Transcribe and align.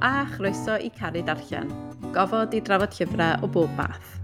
a 0.00 0.24
chroeso 0.32 0.78
i 0.80 0.88
caru 0.96 1.20
darllen, 1.26 1.68
gofod 2.14 2.54
i 2.56 2.60
drafod 2.64 2.94
llyfrau 2.96 3.44
o 3.44 3.48
bob 3.52 3.72
math. 3.76 4.16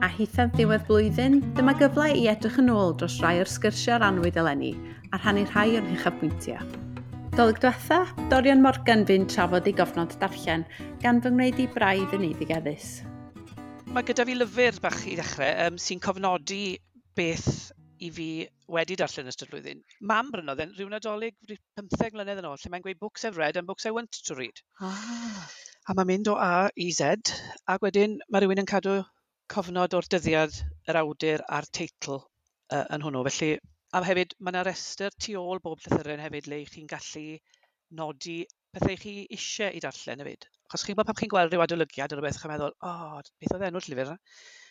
A 0.00 0.08
hithaf 0.08 0.54
ddiwedd 0.54 0.86
blwyddyn, 0.88 1.40
dyma 1.58 1.74
gyfle 1.76 2.06
i 2.16 2.24
edrych 2.32 2.56
yn 2.62 2.72
ôl 2.72 2.94
dros 2.96 3.18
rai 3.20 3.36
o'r 3.42 3.50
sgyrsiau'r 3.52 4.06
anwyd 4.06 4.38
eleni 4.40 4.72
a 5.12 5.20
rhannu 5.20 5.44
rhai 5.50 5.74
o'n 5.76 5.90
hychafbwyntiau. 5.90 6.64
Dolyg 7.36 7.60
diwetha, 7.60 8.00
Dorian 8.32 8.64
Morgan 8.64 9.04
fi'n 9.08 9.28
trafod 9.28 9.68
ei 9.68 9.76
gofnod 9.76 10.16
darllen 10.22 10.64
gan 11.04 11.20
fy 11.20 11.34
ngwneud 11.34 11.60
i 11.60 11.68
braidd 11.76 12.16
yn 12.16 12.24
eiddigeddus. 12.30 12.88
Mae 13.92 14.06
gyda 14.08 14.24
fi 14.24 14.38
lyfr 14.38 14.80
bach 14.80 15.04
i 15.04 15.18
ddechrau 15.18 15.66
um, 15.66 15.76
sy'n 15.76 16.00
cofnodi 16.00 16.78
beth 17.18 17.70
i 18.00 18.08
fi 18.14 18.30
wedi 18.74 18.96
darllen 19.00 19.30
ystod 19.30 19.50
blwyddyn. 19.50 19.82
Mam 20.10 20.30
brynodd 20.34 20.62
e'n 20.64 20.74
rhyw 20.76 20.90
nadolig 20.92 21.36
15 21.48 22.14
mlynedd 22.16 22.42
yn 22.42 22.48
ôl, 22.50 22.58
lle 22.60 22.72
mae'n 22.72 22.84
gweud 22.84 23.00
books 23.02 23.26
I've 23.26 23.40
read 23.40 23.58
and 23.58 23.68
books 23.70 23.88
I 23.88 23.94
want 23.96 24.20
to 24.28 24.36
read. 24.38 24.62
Ah. 24.80 25.48
A 25.88 25.96
mae'n 25.96 26.10
mynd 26.10 26.30
o 26.30 26.36
A 26.38 26.68
i 26.76 26.90
Z, 26.94 27.32
ac 27.74 27.82
wedyn 27.86 28.18
mae 28.28 28.44
rhywun 28.44 28.62
yn 28.62 28.68
cadw 28.70 29.00
cofnod 29.50 29.96
o'r 29.98 30.06
dyddiad, 30.14 30.54
yr 30.90 31.00
awdur 31.00 31.42
a'r 31.56 31.66
teitl 31.78 32.18
uh, 32.20 32.84
yn 32.94 33.02
hwnnw. 33.06 33.24
Felly, 33.26 33.56
a 33.96 34.02
hefyd, 34.06 34.36
mae 34.38 34.54
yna 34.54 34.64
restr 34.68 35.14
tu 35.18 35.34
ôl 35.40 35.62
bob 35.64 35.80
llythyren 35.82 36.22
hefyd 36.22 36.50
le 36.52 36.60
chi'n 36.70 36.90
gallu 36.90 37.24
nodi 37.98 38.36
pethau 38.76 38.98
chi 39.02 39.14
eisiau 39.34 39.74
i 39.74 39.82
darllen 39.82 40.22
hefyd. 40.22 40.46
Achos 40.68 40.86
chi'n 40.86 40.94
gwybod 40.94 41.08
pan 41.08 41.18
chi'n 41.18 41.32
gweld 41.32 41.54
rhyw 41.56 41.64
adolygiad 41.64 42.14
ar 42.14 42.20
rhywbeth, 42.20 42.38
chi'n 42.38 42.52
meddwl, 42.52 42.76
o, 42.76 42.92
oh, 42.92 43.32
beth 43.42 43.56
oedd 43.56 43.66
enw'r 43.72 43.88
llyfr? 43.88 44.12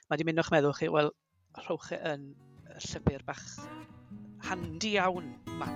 Mae 0.08 0.22
di 0.22 0.30
mynd 0.30 0.44
o'ch 0.46 0.54
meddwl 0.56 0.78
chi, 0.78 0.88
wel, 0.94 1.12
rhowch 1.66 1.92
e 1.98 2.00
yn 2.14 2.30
llyfr 2.78 3.24
bach 3.28 3.46
handi 4.48 4.96
iawn 4.98 5.34
yma. 5.50 5.68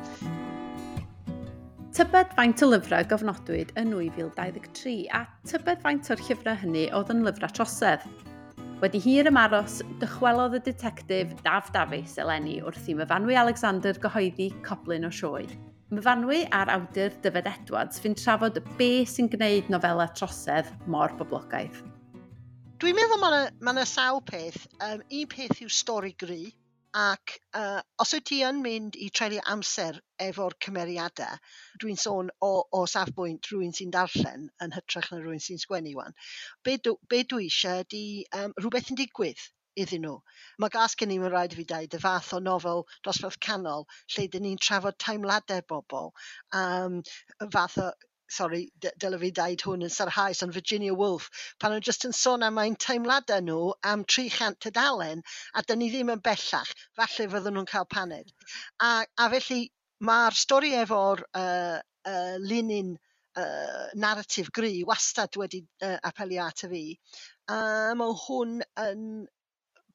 Tybed 1.94 2.32
faint 2.38 2.62
o 2.66 2.70
lyfrau 2.72 3.06
gofnodwyd 3.10 3.74
yn 3.78 3.92
2023 3.94 4.94
a 5.14 5.26
tybed 5.50 5.82
faint 5.84 6.10
o'r 6.14 6.24
llyfrau 6.26 6.58
hynny 6.64 6.88
oedd 6.98 7.12
yn 7.14 7.22
lyfrau 7.28 7.54
trosedd. 7.54 8.06
Wedi 8.82 9.00
hir 9.04 9.30
ymaros, 9.30 9.78
dychwelodd 10.02 10.58
y 10.58 10.64
detectif 10.66 11.36
Daf 11.46 11.70
Davies 11.76 12.18
eleni 12.20 12.58
wrth 12.66 12.90
i 12.90 12.98
myfanwy 12.98 13.38
Alexander 13.40 14.00
gyhoeddi 14.06 14.50
coblyn 14.66 15.06
o 15.08 15.12
sioe. 15.14 15.46
Myfanwy 15.94 16.42
a'r 16.58 16.72
awdur 16.74 17.14
Dyfed 17.22 17.48
Edwards 17.52 18.02
fi'n 18.02 18.18
trafod 18.18 18.58
be 18.80 19.06
sy'n 19.06 19.30
gwneud 19.30 19.70
nofela 19.70 20.10
trosedd 20.18 20.74
mor 20.90 21.14
boblogaidd. 21.20 21.78
Dwi'n 22.82 22.98
meddwl 22.98 23.22
mae 23.22 23.46
yna 23.46 23.78
ma 23.78 23.86
sawl 23.88 24.20
peth. 24.26 24.66
Um, 24.82 25.06
un 25.06 25.30
peth 25.32 25.62
yw 25.64 25.70
stori 25.72 26.16
gry, 26.20 26.50
Ac 27.02 27.40
uh, 27.58 27.82
os 28.04 28.12
wyt 28.14 28.26
ti 28.30 28.38
yn 28.46 28.60
mynd 28.64 28.98
i 29.02 29.08
treulio 29.20 29.42
amser 29.54 29.96
efo'r 30.26 30.54
cymeriadau, 30.66 31.40
dwi'n 31.82 31.98
sôn 32.04 32.30
o 32.48 32.52
o 32.80 32.82
safbwynt 32.92 33.50
rhywun 33.50 33.74
sy'n 33.78 33.94
darllen 33.96 34.44
yn 34.66 34.76
hytrach 34.76 35.10
na 35.12 35.18
rhywun 35.24 35.42
sy'n 35.46 35.62
sgwennu 35.64 35.96
'wan 35.98 36.14
be' 36.68 36.78
dw- 36.88 37.00
be' 37.10 37.24
dwi 37.34 37.48
eisiau 37.50 37.82
ydi 37.86 38.04
um, 38.42 38.54
rhywbeth 38.62 38.94
yn 38.94 39.02
digwydd 39.02 39.42
iddyn 39.84 40.06
nhw. 40.06 40.16
Mae 40.62 40.74
gas 40.78 40.94
gen 41.02 41.16
i 41.16 41.20
ma' 41.24 41.34
rhaid 41.34 41.56
i 41.56 41.60
fi 41.60 41.66
dweud 41.74 41.98
y 41.98 42.02
fath 42.06 42.32
o 42.38 42.42
nofel 42.48 42.86
dosbarth 43.08 43.40
canol 43.48 43.88
lle 44.16 44.28
'dyn 44.28 44.46
ni'n 44.48 44.62
trafod 44.68 45.00
teimlade 45.08 45.62
bobl, 45.74 46.12
um, 46.62 47.02
fath 47.58 47.80
o 47.88 47.90
sori, 48.36 48.64
dyle 48.82 49.20
fi 49.22 49.30
dweud 49.40 49.64
hwn 49.68 49.86
yn 49.88 49.94
sarhaus, 49.96 50.42
ond 50.46 50.56
Virginia 50.58 50.96
Woolf, 51.02 51.30
pan 51.60 51.74
nhw'n 51.74 51.86
just 51.90 52.08
yn 52.10 52.16
sôn 52.20 52.46
am 52.48 52.60
ein 52.64 52.78
teimladau 52.86 53.44
nhw 53.46 53.60
am 53.92 54.06
300 54.16 54.60
tudalen, 54.66 55.24
a 55.54 55.64
dyn 55.68 55.82
ni 55.84 55.90
ddim 55.94 56.12
yn 56.16 56.24
bellach, 56.28 56.74
falle 57.00 57.30
fydden 57.36 57.58
nhw'n 57.58 57.72
cael 57.72 57.90
paned. 57.96 58.34
A, 58.90 58.92
a 59.04 59.30
felly, 59.36 59.62
mae'r 60.10 60.40
stori 60.44 60.74
efo'r 60.82 61.24
uh, 61.40 61.78
uh, 62.14 62.36
linyn 62.52 62.96
uh, 62.96 63.86
narratif 64.06 64.52
gry 64.58 64.74
wastad 64.88 65.38
wedi 65.40 65.64
uh, 65.86 65.98
apelio 66.10 66.48
ato 66.48 66.70
fi, 66.74 66.84
a 67.54 67.62
mae 68.00 68.18
hwn 68.26 68.60
yn 68.88 69.08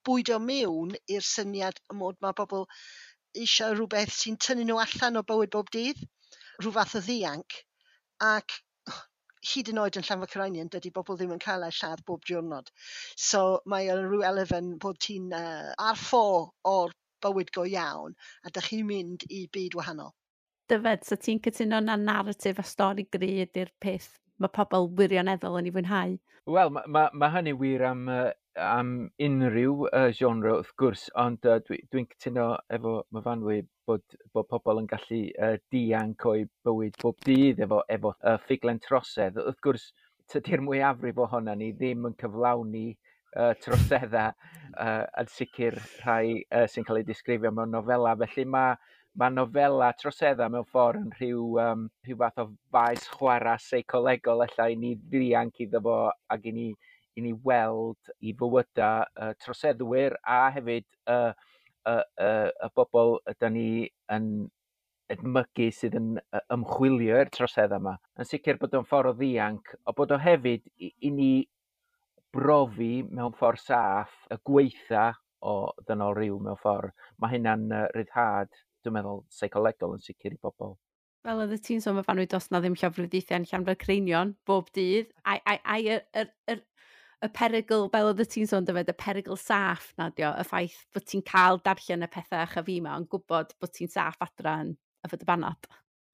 bwydo 0.09 0.39
mewn 0.41 0.95
i'r 1.15 1.25
syniad 1.27 1.81
mod 2.01 2.17
mae 2.25 2.37
bobl 2.41 2.67
eisiau 3.43 3.75
rhywbeth 3.77 4.15
sy'n 4.17 4.39
tynnu 4.45 4.67
nhw 4.69 4.79
allan 4.85 5.21
o 5.21 5.25
bywyd 5.31 5.53
bob 5.55 5.73
dydd, 5.75 6.01
rhyw 6.63 6.75
fath 6.77 6.97
o 6.99 7.03
ddianc, 7.05 7.59
Ac 8.25 8.57
oh, 8.91 9.03
hyd 9.53 9.71
yn 9.73 9.81
oed 9.83 9.99
yn 10.01 10.07
Llanfaircyrainian 10.07 10.71
dydy 10.75 10.93
bobl 10.95 11.19
ddim 11.19 11.35
yn 11.37 11.43
cael 11.45 11.67
eu 11.67 11.75
lladd 11.81 12.05
bob 12.07 12.25
diwrnod. 12.29 12.71
So 13.29 13.43
mae 13.67 13.91
yn 13.95 14.07
rhyw 14.07 14.25
elfen 14.31 14.73
bod 14.83 14.99
ti'n 15.05 15.35
uh, 15.37 15.75
ar 15.79 15.99
ffo 15.99 16.25
o'r 16.73 16.95
bywyd 17.25 17.53
go 17.55 17.67
iawn 17.67 18.17
a 18.45 18.55
dych 18.55 18.71
chi'n 18.73 18.87
mynd 18.89 19.27
i 19.31 19.45
byd 19.55 19.77
wahanol. 19.79 20.15
Dyfed, 20.69 21.07
so 21.07 21.17
ti'n 21.17 21.41
cytuno 21.45 21.81
na 21.85 21.97
narratif 21.97 22.59
a 22.61 22.67
stori 22.67 23.07
gry 23.13 23.31
ydy'r 23.47 23.71
peth 23.81 24.11
mae 24.39 24.53
pobl 24.55 24.91
wirioneddol 24.99 25.59
yn 25.61 25.71
ei 25.71 25.75
fwynhau? 25.75 26.19
Wel, 26.49 26.71
mae 26.75 26.91
ma, 26.95 27.09
ma 27.13 27.31
hynny 27.35 27.55
wir 27.61 27.85
am 27.89 28.05
uh, 28.13 28.31
am 28.57 29.11
unrhyw 29.23 29.87
uh, 29.89 30.09
genre 30.19 30.55
wrth 30.59 30.73
gwrs, 30.81 31.09
ond 31.23 31.47
uh, 31.47 31.59
dwi'n 31.67 31.85
dwi, 31.93 32.05
cytuno 32.15 32.49
efo 32.75 32.95
myfanwy 33.15 33.61
bod, 33.87 34.05
bod 34.35 34.49
pobl 34.51 34.83
yn 34.83 34.89
gallu 34.91 35.21
uh, 35.45 35.57
dianc 35.73 36.27
o'i 36.31 36.45
bywyd 36.67 36.99
bob 37.03 37.19
dydd 37.27 37.63
efo, 37.67 37.83
efo 37.89 38.15
uh, 38.17 38.37
ffuglen 38.45 38.81
trosedd. 38.85 39.39
Wrth 39.45 39.63
gwrs, 39.65 39.89
tydi'r 40.33 40.65
mwyafrif 40.65 41.21
ohono 41.25 41.55
ni 41.57 41.71
ddim 41.77 42.09
yn 42.11 42.17
cyflawni 42.21 42.87
uh, 43.37 43.55
troseddau 43.63 44.35
uh, 44.85 45.05
yn 45.23 45.33
sicr 45.33 45.79
rhai 46.03 46.43
uh, 46.51 46.67
sy'n 46.71 46.87
cael 46.89 47.03
ei 47.03 47.09
disgrifio 47.09 47.53
mewn 47.55 47.75
nofela. 47.77 48.17
Felly 48.25 48.47
mae 48.49 48.77
mae 49.19 49.33
nofela 49.35 49.93
troseddau 49.99 50.53
mewn 50.53 50.67
ffordd 50.69 51.01
yn 51.01 51.15
rhyw, 51.19 51.47
um, 51.63 51.89
rhyw 52.07 52.19
fath 52.21 52.43
o 52.43 52.51
faes 52.75 53.09
chwarae 53.15 53.59
seicolegol 53.65 54.45
allai 54.45 54.75
ni 54.79 54.93
ddianc 55.15 55.65
iddo 55.65 55.81
fo 55.87 55.97
ac 56.35 56.47
i 56.47 56.53
ni 56.55 56.69
i 57.19 57.25
ni 57.25 57.35
weld 57.45 58.13
i 58.21 58.35
fywydau 58.39 59.05
uh, 59.05 59.33
troseddwyr 59.43 60.17
a 60.23 60.39
hefyd 60.55 60.87
y, 60.87 61.19
y, 61.19 61.97
y, 61.97 62.31
y 62.67 62.71
bobl 62.79 63.19
ydy 63.33 63.53
ni 63.55 63.69
yn 64.15 64.31
edmygu 65.13 65.69
sydd 65.73 65.97
yn 65.99 66.09
ymchwilio 66.55 67.21
i'r 67.23 67.31
trosedd 67.33 67.75
yma. 67.77 67.95
Yn 68.21 68.29
sicr 68.29 68.59
bod 68.61 68.77
o'n 68.77 68.89
ffordd 68.89 69.15
o 69.15 69.17
ddianc, 69.17 69.73
o 69.89 69.95
bod 69.97 70.13
o 70.13 70.19
hefyd 70.21 70.67
i, 70.77 70.93
i 71.09 71.13
ni 71.15 71.31
brofi 72.35 72.93
mewn 73.09 73.37
ffordd 73.39 73.63
saff 73.63 74.27
y 74.35 74.37
gweitha 74.51 75.07
o 75.41 75.55
ddynol 75.87 76.17
rhyw 76.19 76.41
mewn 76.45 76.61
ffordd. 76.61 76.93
Mae 77.23 77.37
hynna'n 77.37 77.71
uh, 77.73 77.87
rhyddhad, 77.95 78.53
dwi'n 78.85 78.99
meddwl, 78.99 79.25
seicolegol 79.33 79.97
yn 79.97 80.05
sicr 80.05 80.37
i 80.37 80.41
bobl. 80.43 80.77
Fel 81.27 81.43
oedd 81.43 81.57
y 81.57 81.59
ti'n 81.63 81.83
sôn, 81.83 81.97
mae 81.99 82.07
fanwy 82.07 82.29
dos 82.31 82.51
na 82.53 82.61
ddim 82.63 82.77
llofrwyddeithiau'n 82.79 83.49
llanfod 83.51 83.81
creinion 83.81 84.37
bob 84.49 84.69
dydd, 84.77 85.11
a'i 85.27 85.81
yr, 85.95 86.05
yr, 86.21 86.31
yr 86.53 86.63
y 87.25 87.29
perygl, 87.35 87.89
fel 87.93 88.09
oedd 88.13 88.23
ti'n 88.31 88.49
sôn 88.51 88.67
dyfod, 88.67 88.91
y 88.93 88.95
perygl 89.03 89.39
saff 89.41 89.91
nadio, 89.99 90.31
y 90.39 90.45
ffaith 90.47 90.79
bod 90.95 91.07
ti'n 91.11 91.25
cael 91.27 91.61
darllen 91.65 92.07
y 92.07 92.09
pethau 92.15 92.45
a 92.45 92.65
fi 92.67 92.79
yma, 92.79 92.95
ond 92.95 93.09
gwybod 93.13 93.55
bod 93.59 93.73
ti'n 93.75 93.91
saff 93.91 94.21
adra 94.25 94.59
yn 94.65 94.75
y 94.77 95.11
fod 95.11 95.25
y 95.25 95.29
banad. 95.29 95.71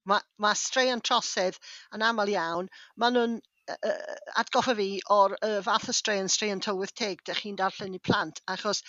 Mae 0.08 0.24
ma 0.40 0.52
straeon 0.56 1.02
trosedd 1.04 1.58
yn 1.96 2.04
aml 2.04 2.32
iawn, 2.32 2.70
maen 3.00 3.16
nhw'n 3.16 3.36
uh, 3.74 4.14
atgoffa 4.40 4.74
fi 4.78 4.88
o'r 5.16 5.36
uh, 5.38 5.58
fath 5.66 5.90
o 5.92 5.96
straeon, 5.96 6.30
straeon 6.32 6.62
tywydd 6.64 6.94
teg, 7.00 7.24
dych 7.28 7.42
chi'n 7.44 7.58
darllen 7.60 7.96
i 7.98 8.00
plant, 8.08 8.40
achos 8.54 8.80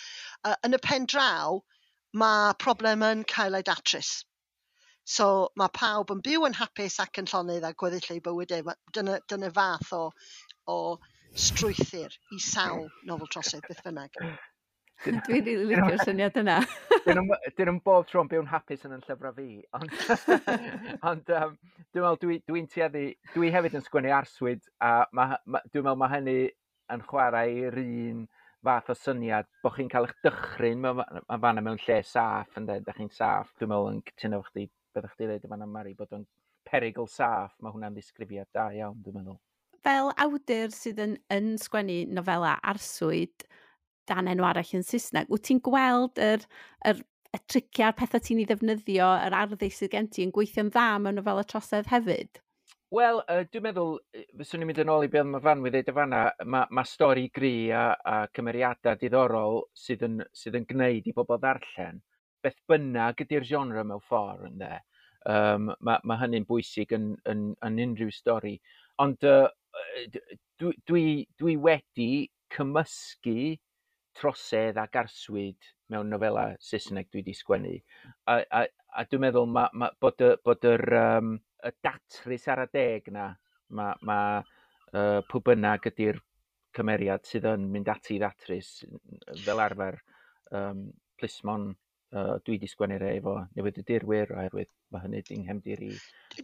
uh, 0.44 0.56
yn 0.64 0.76
y 0.76 0.80
pen 0.88 1.08
draw, 1.12 1.60
mae 2.16 2.56
problem 2.62 3.04
yn 3.04 3.26
cael 3.28 3.58
ei 3.58 3.66
datrys. 3.66 4.14
So 5.16 5.50
mae 5.60 5.70
pawb 5.78 6.10
yn 6.10 6.24
byw 6.24 6.48
yn 6.48 6.56
hapus 6.58 6.96
ac 7.04 7.20
yn 7.20 7.28
llonydd 7.30 7.68
a 7.68 7.74
gweddill 7.78 8.08
ei 8.16 8.22
bywydau. 8.24 8.72
E. 8.72 8.74
Dyna, 8.96 9.20
dyna 9.30 9.52
fath 9.54 9.92
o, 9.94 10.00
o 10.72 10.78
strwythyr 11.36 12.14
i 12.32 12.38
sawl 12.40 12.86
nofel 13.08 13.28
trosedd 13.32 13.64
beth 13.68 13.82
bynnag. 13.84 14.14
Dwi'n 15.04 15.18
rili 15.28 15.54
licio'r 15.68 16.00
syniad 16.06 16.38
yna. 16.40 16.54
Dyn 17.04 17.20
nhw'n 17.20 17.80
bob 17.84 18.06
tro'n 18.08 18.30
byw'n 18.30 18.48
hapus 18.48 18.86
yn 18.88 18.94
yn 18.96 19.02
llyfrau 19.04 19.34
fi, 19.36 19.48
ond, 19.76 19.92
ond 21.10 21.32
um, 21.36 21.52
dwi'n 21.92 22.06
meddwl 22.06 22.20
dwi'n 22.22 22.40
dwi 22.48 22.62
tueddu, 22.72 23.02
dwi 23.34 23.52
hefyd 23.52 23.76
yn 23.76 23.84
sgwennu 23.84 24.14
arswyd, 24.16 24.64
a 24.80 24.94
ma, 25.12 25.28
ma, 25.44 25.60
dwi'n 25.68 25.84
meddwl 25.84 26.00
mae 26.00 26.14
hynny 26.14 26.38
yn 26.96 27.04
chwarae 27.10 27.52
i'r 27.66 27.78
un 27.82 28.24
fath 28.66 28.88
o 28.94 28.96
syniad 28.96 29.50
bod 29.62 29.76
chi'n 29.76 29.92
cael 29.92 30.08
eich 30.08 30.16
dychryn 30.24 30.80
mae 30.82 31.04
fanna 31.44 31.62
mewn 31.66 31.82
lle 31.84 32.00
saff, 32.08 32.56
yn 32.56 32.70
dweud, 32.70 32.88
chi'n 32.96 33.12
saff, 33.12 33.52
dwi'n 33.60 33.74
meddwl 33.74 33.92
yn 33.92 34.00
cytuno 34.08 34.40
chdi, 34.48 34.70
byddwch 34.96 35.12
chdi 35.12 35.28
dweud 35.28 35.44
yn 35.44 35.52
fanna 35.52 35.68
Mari, 35.76 35.92
bod 35.98 36.16
o'n 36.16 36.24
perigl 36.66 37.12
saff, 37.12 37.52
mae 37.60 37.76
hwnna'n 37.76 37.94
ddisgrifiad 37.94 38.48
da 38.56 38.70
iawn, 38.74 38.96
dwi'n 39.04 39.20
meddwl 39.20 39.42
fel 39.86 40.10
awdur 40.22 40.72
sydd 40.74 41.02
yn, 41.02 41.18
yn 41.32 41.52
sgwennu 41.62 42.00
nofela 42.16 42.56
arswyd 42.72 43.46
dan 44.10 44.30
enw 44.30 44.46
arall 44.46 44.72
yn 44.78 44.86
Saesneg, 44.86 45.30
wyt 45.30 45.46
ti'n 45.48 45.60
gweld 45.66 46.18
yr, 46.22 46.42
yr, 46.90 47.02
y 47.34 47.40
triciau, 47.50 47.94
pethau 47.98 48.22
ti'n 48.22 48.42
ei 48.42 48.48
ddefnyddio, 48.48 49.06
yr 49.26 49.36
arddu 49.42 49.70
sydd 49.70 49.94
gen 49.94 50.10
ti 50.10 50.26
yn 50.26 50.34
gweithio'n 50.34 50.72
dda 50.74 50.88
mewn 51.02 51.18
nofela 51.20 51.46
trosedd 51.46 51.90
hefyd? 51.90 52.40
Wel, 52.94 53.18
uh, 53.26 53.42
dwi'n 53.50 53.64
meddwl, 53.66 53.96
fyswn 54.38 54.62
i'n 54.62 54.70
mynd 54.70 54.80
yn 54.84 54.90
ôl 54.94 55.04
i 55.04 55.10
beth 55.10 55.26
mae 55.26 55.42
Fanwy 55.42 55.72
ddeud 55.74 55.90
y 55.90 55.94
fanna, 55.94 56.20
mae 56.46 56.70
ma 56.78 56.84
stori 56.86 57.26
gri 57.34 57.72
a, 57.74 57.88
a 57.98 58.18
cymeriadau 58.34 58.98
diddorol 59.00 59.64
sydd 59.74 60.04
yn, 60.06 60.20
sydd 60.30 60.60
yn 60.60 60.68
gwneud 60.70 61.10
i 61.10 61.14
bobl 61.16 61.40
ddarllen. 61.42 61.98
Beth 62.46 62.60
bynnag 62.70 63.24
ydy'r 63.26 63.46
genre 63.48 63.82
mewn 63.82 64.04
ffordd, 64.06 64.46
ynddo. 64.52 64.70
Um, 65.26 65.72
mae 65.82 65.98
ma 66.06 66.20
hynny'n 66.20 66.46
bwysig 66.46 66.94
yn, 66.94 67.10
yn, 67.26 67.48
yn 67.66 67.82
unrhyw 67.88 68.14
stori. 68.14 68.54
Ond 69.04 69.26
uh, 69.28 69.48
dwi, 70.60 70.72
dwi, 70.88 71.06
dwi 71.38 71.56
wedi 71.60 72.10
cymysgu 72.54 73.56
trosedd 74.16 74.78
ac 74.80 74.96
arswyd 75.02 75.72
mewn 75.92 76.08
nofela 76.10 76.48
Saesneg 76.62 77.10
dwi 77.10 77.20
wedi 77.20 77.34
sgwennu. 77.36 77.74
A, 78.32 78.38
a, 78.40 78.62
a 78.96 79.04
dwi'n 79.04 79.26
meddwl 79.26 79.50
ma, 79.52 79.66
ma, 79.76 79.90
bod, 80.00 80.22
y, 80.24 80.32
bod 80.44 80.64
yr, 80.66 80.84
um, 81.00 81.34
y 81.66 81.72
datrys 81.84 82.48
ar 82.52 82.64
y 82.64 82.68
deg 82.72 83.10
na, 83.14 83.28
mae 83.76 83.98
ma, 84.08 84.20
uh, 84.96 85.20
pwy 85.28 85.44
bynnag 85.50 85.90
ydy'r 85.92 86.20
cymeriad 86.76 87.24
sydd 87.28 87.48
yn 87.52 87.68
mynd 87.72 87.88
ati 87.92 88.16
i 88.16 88.20
ddatrys 88.20 88.70
fel 89.44 89.62
arfer 89.64 89.98
um, 90.56 90.86
plismon 91.20 91.70
uh, 91.72 92.36
dwi 92.44 92.56
wedi 92.56 92.70
sgwennu 92.70 92.98
rei 93.00 93.20
efo 93.20 93.36
newid 93.56 93.80
y 93.80 93.84
dirwyr 93.88 94.34
oherwydd 94.36 94.72
mae 94.92 95.04
hynny 95.06 95.22
di'n 95.26 95.44
nghemdir 95.46 95.84
i. 95.86 95.92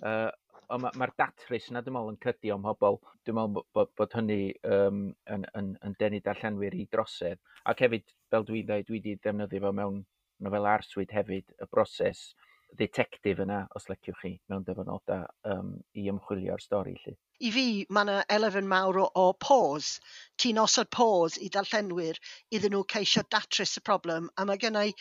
Uh, 0.00 0.30
ond 0.68 0.84
mae'r 0.84 0.98
ma 1.00 1.08
datrys 1.18 1.68
yna 1.70 1.82
dwi'n 1.82 1.96
meddwl 1.96 2.12
yn 2.14 2.20
cydio 2.24 2.58
ym 2.60 2.68
hobl. 2.68 3.00
Dwi'n 3.26 3.38
meddwl 3.38 3.66
bod, 3.76 3.92
bod 3.98 4.16
hynny 4.18 4.40
um, 4.76 5.02
yn, 5.34 5.48
yn, 5.58 5.74
yn 5.86 5.98
denu 6.00 6.22
darllenwyr 6.24 6.78
i 6.78 6.86
drosedd. 6.92 7.42
Ac 7.72 7.84
hefyd, 7.86 8.14
fel 8.32 8.46
dwi 8.48 8.62
ddweud, 8.66 8.88
dwi 8.88 9.00
wedi 9.00 9.18
defnyddio 9.18 9.64
fo 9.66 9.74
mewn 9.80 10.00
nofel 10.42 10.70
arswyd 10.76 11.12
hefyd, 11.14 11.52
y 11.58 11.70
broses 11.70 12.30
detectif 12.78 13.40
yna, 13.42 13.66
os 13.76 13.88
leciwch 13.90 14.20
chi, 14.22 14.32
mewn 14.50 14.64
dyfynodau 14.66 15.26
um, 15.52 15.74
i 15.98 16.06
ymchwilio'r 16.10 16.62
stori. 16.62 16.94
Lly. 17.02 17.14
I 17.42 17.50
fi, 17.52 17.64
mae 17.92 18.06
yna 18.06 18.18
elfen 18.32 18.68
mawr 18.70 19.00
o, 19.02 19.06
o 19.18 19.26
pause. 19.46 20.00
Ti'n 20.40 20.60
osod 20.62 20.90
pause 20.94 21.40
i 21.42 21.50
darllenwyr 21.52 22.20
iddyn 22.54 22.74
nhw 22.76 22.84
ceisio 22.94 23.24
datrys 23.34 23.76
y 23.78 23.84
problem, 23.84 24.30
a 24.38 24.46
mae 24.48 24.60
gennau 24.62 24.92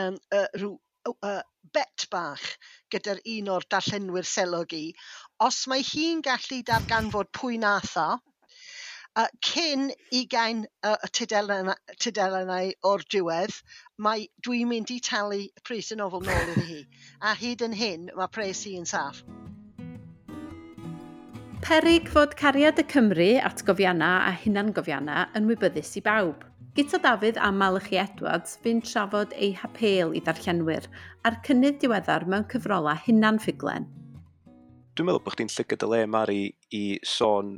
um, 0.00 0.18
uh, 0.34 0.46
rhyw 0.56 0.74
uh, 1.08 1.42
bet 1.74 2.06
bach 2.12 2.46
gyda'r 2.92 3.22
un 3.36 3.52
o'r 3.56 3.68
darllenwyr 3.74 4.28
selog 4.28 4.74
i 4.76 4.86
os 5.46 5.62
mae 5.72 5.86
hi'n 5.92 6.24
gallu 6.26 6.60
darganfod 6.72 7.30
pwy 7.40 7.60
nath 7.62 7.96
o 8.00 8.08
uh, 9.18 9.26
cyn 9.44 9.90
ugain 10.20 10.64
yy 10.64 10.96
y 11.06 11.10
tudelen- 11.18 11.74
tudalenau 12.04 12.72
o'r 12.90 13.04
diwedd 13.14 13.56
mae 14.06 14.26
dwi'n 14.46 14.70
mynd 14.70 14.92
i 14.94 15.00
talu 15.10 15.42
pris 15.66 15.90
y 15.94 15.98
nofel 16.00 16.24
nôl 16.26 16.52
iddi 16.54 16.66
hi. 16.68 16.80
A 17.20 17.34
hyd 17.38 17.64
yn 17.66 17.76
hyn, 17.76 18.10
mae 18.16 18.30
pres 18.32 18.64
hi 18.66 18.76
yn 18.80 18.88
saff. 18.88 19.24
Perig 21.60 22.08
fod 22.10 22.36
cariad 22.40 22.80
y 22.80 22.86
Cymru 22.88 23.32
at 23.44 23.64
gofianna 23.66 24.12
a 24.28 24.36
hunan 24.44 24.72
gofianna 24.76 25.26
yn 25.36 25.50
wybyddus 25.50 25.92
i 26.00 26.04
bawb. 26.06 26.49
Gyta 26.70 26.98
Dafydd 27.02 27.38
a 27.42 27.48
Malachi 27.50 27.96
Edwards 27.98 28.52
fi'n 28.62 28.78
trafod 28.86 29.32
ei 29.34 29.48
hapel 29.58 30.12
i 30.14 30.20
ddarllenwyr 30.22 30.84
a'r 31.26 31.38
cynnydd 31.48 31.80
diweddar 31.82 32.28
mewn 32.30 32.44
cyfrola 32.52 32.92
hunan 33.08 33.40
ffuglen. 33.42 33.88
Dwi'n 34.94 35.08
meddwl 35.08 35.24
bod 35.24 35.34
chdi'n 35.34 35.50
llygad 35.50 35.82
y 35.82 35.88
le 35.90 35.98
Mari 36.06 36.44
i 36.78 36.84
sôn 37.02 37.56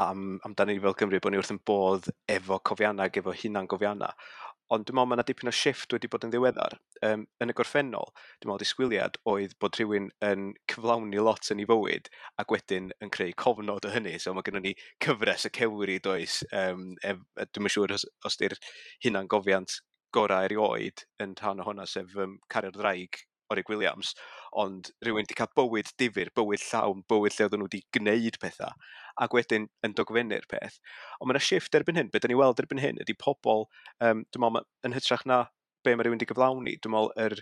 am, 0.00 0.38
amdani 0.48 0.78
fel 0.80 0.96
Cymru 0.96 1.20
bod 1.20 1.34
ni 1.34 1.42
wrth 1.42 1.52
yn 1.52 1.60
bodd 1.68 2.08
efo 2.38 2.56
cofiannau 2.70 3.12
ac 3.12 3.20
efo 3.20 3.36
hunan 3.42 3.68
gofiannau. 3.68 4.16
Ond 4.72 4.86
dwi'n 4.88 4.96
meddwl 4.96 5.10
mae 5.10 5.18
yna 5.18 5.26
dipyn 5.28 5.50
o 5.50 5.52
shift 5.54 5.92
wedi 5.92 6.08
bod 6.08 6.24
yn 6.24 6.32
ddiweddar. 6.32 6.78
Um, 7.04 7.26
yn 7.44 7.52
y 7.52 7.56
gorffennol, 7.56 8.08
dwi'n 8.40 8.50
meddwl 8.50 8.62
disgwyliad 8.62 9.18
oedd 9.28 9.56
bod 9.60 9.76
rhywun 9.76 10.08
yn 10.24 10.46
cyflawni 10.72 11.20
lot 11.20 11.50
yn 11.52 11.60
ei 11.60 11.68
fywyd 11.68 12.08
ac 12.40 12.54
wedyn 12.54 12.88
yn 13.04 13.12
creu 13.14 13.34
cofnod 13.44 13.88
o 13.88 13.92
hynny. 13.92 14.16
So 14.22 14.32
mae 14.34 14.46
gennym 14.46 14.64
ni 14.64 14.74
cyfres 15.04 15.44
y 15.50 15.52
cewri 15.58 15.98
does. 16.06 16.40
Um, 16.52 16.94
e, 17.04 17.16
dwi'n 17.44 17.74
siŵr 17.76 17.98
os, 17.98 18.08
os 18.24 18.40
di'r 18.40 18.56
hunan 19.04 19.28
gofiant 19.28 19.78
gorau 20.14 20.48
erioed 20.48 21.04
yn 21.22 21.36
rhan 21.40 21.60
o 21.60 21.68
hwnna 21.68 21.86
sef 21.90 22.16
um, 22.24 22.38
Cario'r 22.52 22.76
Ddraig 22.78 23.24
Morrig 23.50 23.68
Williams, 23.68 24.14
ond 24.64 24.90
rhywun 25.04 25.24
wedi 25.24 25.36
cael 25.38 25.50
bywyd 25.58 25.90
difyr, 26.00 26.30
bywyd 26.38 26.62
llawn, 26.64 27.02
bywyd 27.10 27.36
lle 27.36 27.48
oedden 27.48 27.62
nhw 27.62 27.68
wedi 27.68 27.82
gwneud 27.96 28.38
pethau, 28.42 28.72
ac 29.24 29.36
wedyn 29.36 29.68
yn 29.86 29.96
dogfennu'r 29.98 30.48
peth. 30.50 30.78
Ond 31.18 31.28
mae 31.28 31.36
yna 31.36 31.44
shift 31.44 31.76
erbyn 31.78 32.00
hyn, 32.00 32.10
beth 32.12 32.24
da 32.24 32.32
ni 32.32 32.38
weld 32.40 32.62
erbyn 32.62 32.82
hyn 32.82 33.02
ydy 33.04 33.16
pobl, 33.20 33.66
um, 34.00 34.24
dwi'n 34.32 34.46
meddwl, 34.46 34.68
yn 34.88 34.96
hytrach 34.96 35.26
na 35.28 35.44
be 35.84 35.94
mae 35.94 36.06
rhywun 36.06 36.18
wedi 36.18 36.30
gyflawni, 36.30 36.78
dwi'n 36.80 36.96
meddwl, 36.96 37.12
yr 37.26 37.38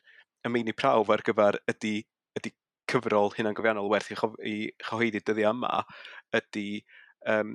ymeini 0.48 0.74
prawf 0.76 1.12
ar 1.14 1.22
gyfer 1.26 1.60
ydy, 1.70 2.00
ydy 2.40 2.54
cyfrol 2.90 3.30
hynna'n 3.36 3.56
gyfiannol 3.56 3.90
werth 3.92 4.10
i, 4.10 4.18
cho, 4.18 4.32
i 4.42 4.56
chyhoeddi 4.88 5.22
dyddiau 5.22 5.54
yma, 5.54 5.84
ydy 6.38 6.66
um, 7.30 7.54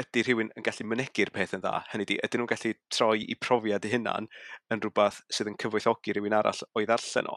ydy 0.00 0.24
rhywun 0.26 0.50
yn 0.58 0.64
gallu 0.66 0.86
mynegu'r 0.90 1.30
peth 1.34 1.54
yn 1.54 1.62
dda. 1.62 1.84
Hynny 1.92 2.06
ydy, 2.08 2.16
ydyn 2.26 2.42
nhw'n 2.42 2.50
gallu 2.50 2.72
troi 2.90 3.26
i 3.30 3.36
profiad 3.38 3.86
eu 3.86 3.92
hunan 3.92 4.26
yn 4.74 4.82
rhywbeth 4.82 5.20
sydd 5.30 5.52
yn 5.52 5.58
cyfoethogi 5.62 6.16
rhywun 6.16 6.34
arall 6.40 6.64
o'i 6.74 6.88
ddarllen 6.88 7.30
o 7.30 7.36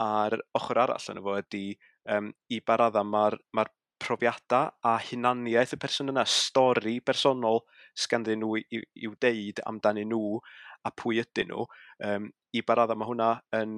a'r 0.00 0.38
ochr 0.58 0.80
arall 0.84 1.10
yn 1.12 1.20
y 1.20 1.24
fo 1.26 1.36
ydy 1.40 1.66
um, 2.14 2.32
i 2.52 2.60
baradda 2.66 3.04
mae'r 3.04 3.36
ma 3.56 3.66
profiadau 4.00 4.70
a 4.86 4.96
hunaniaeth 5.04 5.76
y 5.76 5.78
person 5.80 6.12
yna, 6.12 6.24
stori 6.24 6.98
bersonol 7.04 7.60
sganddyn 8.04 8.40
nhw 8.40 8.56
i'w, 8.62 9.14
deud 9.20 9.60
amdanyn 9.68 10.08
nhw 10.12 10.38
a 10.88 10.92
pwy 10.96 11.20
ydyn 11.20 11.50
nhw, 11.52 11.66
um, 12.08 12.30
i 12.56 12.62
baradda 12.66 12.96
mae 12.96 13.10
hwnna 13.10 13.30
yn, 13.60 13.76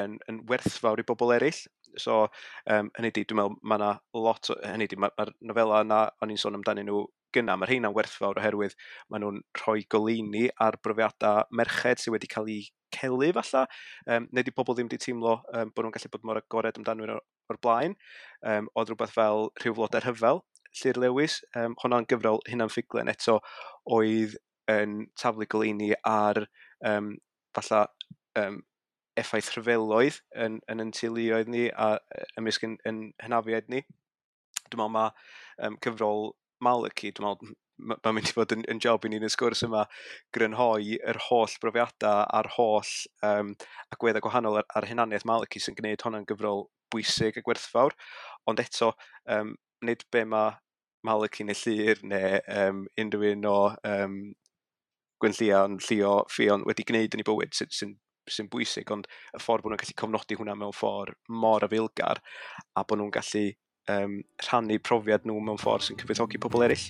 yn, 0.00 0.18
yn 0.28 0.42
werthfawr 0.50 1.00
i 1.00 1.06
bobl 1.08 1.32
eraill. 1.38 1.62
So, 1.96 2.24
um, 2.70 2.90
hynny 2.98 3.12
di, 3.14 3.24
dwi'n 3.24 3.40
meddwl, 3.40 3.58
mae 3.62 3.80
yna 3.80 3.90
lot, 4.18 4.52
o, 4.52 4.58
hynny 4.66 4.88
di, 4.90 4.98
mae'r 5.00 5.16
ma 5.16 5.48
nofela 5.48 5.82
yna, 5.86 6.00
o'n 6.20 6.34
i'n 6.34 6.40
sôn 6.44 6.58
amdanyn 6.58 6.90
nhw 6.90 7.04
gyna. 7.34 7.56
Mae'r 7.58 7.74
rheina'n 7.74 7.94
werthfawr 7.96 8.40
oherwydd 8.40 8.76
maen 9.12 9.24
nhw'n 9.24 9.42
rhoi 9.60 9.84
goleini 9.90 10.46
ar 10.66 10.78
brofiadau 10.84 11.44
merched 11.60 12.02
sydd 12.02 12.16
wedi 12.16 12.30
cael 12.34 12.50
eu 12.54 12.64
celu 12.94 13.32
falle, 13.34 13.66
um, 14.06 14.26
neu 14.30 14.46
di 14.46 14.54
pobl 14.54 14.76
ddim 14.76 14.88
wedi 14.90 15.00
teimlo 15.02 15.38
um, 15.52 15.70
bod 15.74 15.86
nhw'n 15.86 15.94
gallu 15.96 16.12
bod 16.12 16.26
mor 16.28 16.40
agored 16.40 16.78
amdano 16.78 17.06
o'r, 17.08 17.22
or 17.50 17.60
blaen. 17.62 17.96
Um, 18.46 18.70
oedd 18.78 18.92
rhywbeth 18.92 19.14
fel 19.16 19.48
rhyw 19.62 19.76
flodau'r 19.78 20.08
hyfel, 20.10 20.44
Llyr 20.74 20.98
Lewis, 21.02 21.38
um, 21.58 21.74
hwnna'n 21.82 22.06
gyfrol 22.10 22.40
hynna'n 22.50 22.70
ffuglen 22.72 23.10
eto 23.12 23.38
oedd 23.96 24.36
yn 24.70 25.04
taflu 25.20 25.46
goleini 25.50 25.92
ar 26.08 26.40
um, 26.88 27.12
falle 27.54 27.82
um, 28.40 28.62
effaith 29.20 29.52
rhyfeloedd 29.54 30.18
yn, 30.44 30.58
yn 30.70 30.82
yn 30.82 30.94
teuluoedd 30.96 31.50
ni 31.52 31.68
a 31.70 31.92
ymysg 32.40 32.66
yn, 32.66 32.78
yn 32.88 33.04
hynafiaid 33.22 33.70
ni. 33.70 33.84
Dwi'n 34.70 34.80
meddwl 34.80 34.94
mae 34.96 35.12
um, 35.68 35.78
cyfrol 35.84 36.32
Maliki, 36.64 37.12
dwi'n 37.14 37.28
meddwl, 37.28 37.54
mae'n 37.90 38.16
mynd 38.16 38.30
i 38.30 38.34
fod 38.34 38.54
yn, 38.54 38.62
yn 38.70 38.80
job 38.82 39.04
i 39.04 39.10
ni'n 39.10 39.26
y 39.26 39.30
sgwrs 39.32 39.64
yma 39.66 39.84
grynhoi 40.36 40.98
yr 41.00 41.18
holl 41.28 41.56
brofiadau 41.62 42.22
a'r 42.38 42.50
holl 42.56 42.92
um, 43.26 43.54
agweddau 43.94 44.24
gwahanol 44.24 44.60
ar, 44.62 44.68
ar 44.78 44.86
hynaniaeth 44.88 45.26
Maliki 45.28 45.62
sy'n 45.62 45.76
gwneud 45.78 46.04
hwnna'n 46.06 46.28
gyfrol 46.30 46.68
bwysig 46.94 47.40
a 47.40 47.44
gwerthfawr. 47.44 47.96
Ond 48.50 48.62
eto, 48.62 48.92
um, 49.36 49.56
nid 49.84 50.06
be 50.14 50.24
mae 50.28 50.54
Maliki 51.04 51.44
neu 51.44 51.58
Llyr 51.58 52.00
neu 52.06 52.38
um, 52.54 52.86
unrhyw 53.00 53.34
un 53.34 53.50
o 53.50 53.58
um, 53.90 54.16
Gwynllian, 55.22 55.78
Llio, 55.84 56.14
Fion 56.32 56.64
wedi 56.68 56.86
gwneud 56.86 57.16
yn 57.16 57.22
ei 57.22 57.26
bywyd 57.26 57.54
sy'n 57.56 57.70
sy, 57.72 57.90
sy, 57.90 58.38
sy 58.38 58.46
bwysig, 58.52 58.90
ond 58.94 59.08
y 59.08 59.42
ffordd 59.42 59.64
bod 59.64 59.74
nhw'n 59.74 59.82
gallu 59.82 59.98
cofnodi 60.00 60.38
hwnna 60.38 60.56
mewn 60.60 60.74
ffordd 60.76 61.18
mor 61.42 61.66
afilgar 61.66 62.22
a 62.74 62.84
bod 62.84 63.00
nhw'n 63.00 63.12
gallu 63.14 63.44
um, 63.92 64.20
rhannu 64.46 64.78
profiad 64.82 65.26
nhw 65.26 65.40
mewn 65.40 65.60
ffordd 65.60 65.86
sy'n 65.86 65.98
cyfoethogi 66.00 66.40
pobl 66.42 66.64
eraill. 66.66 66.86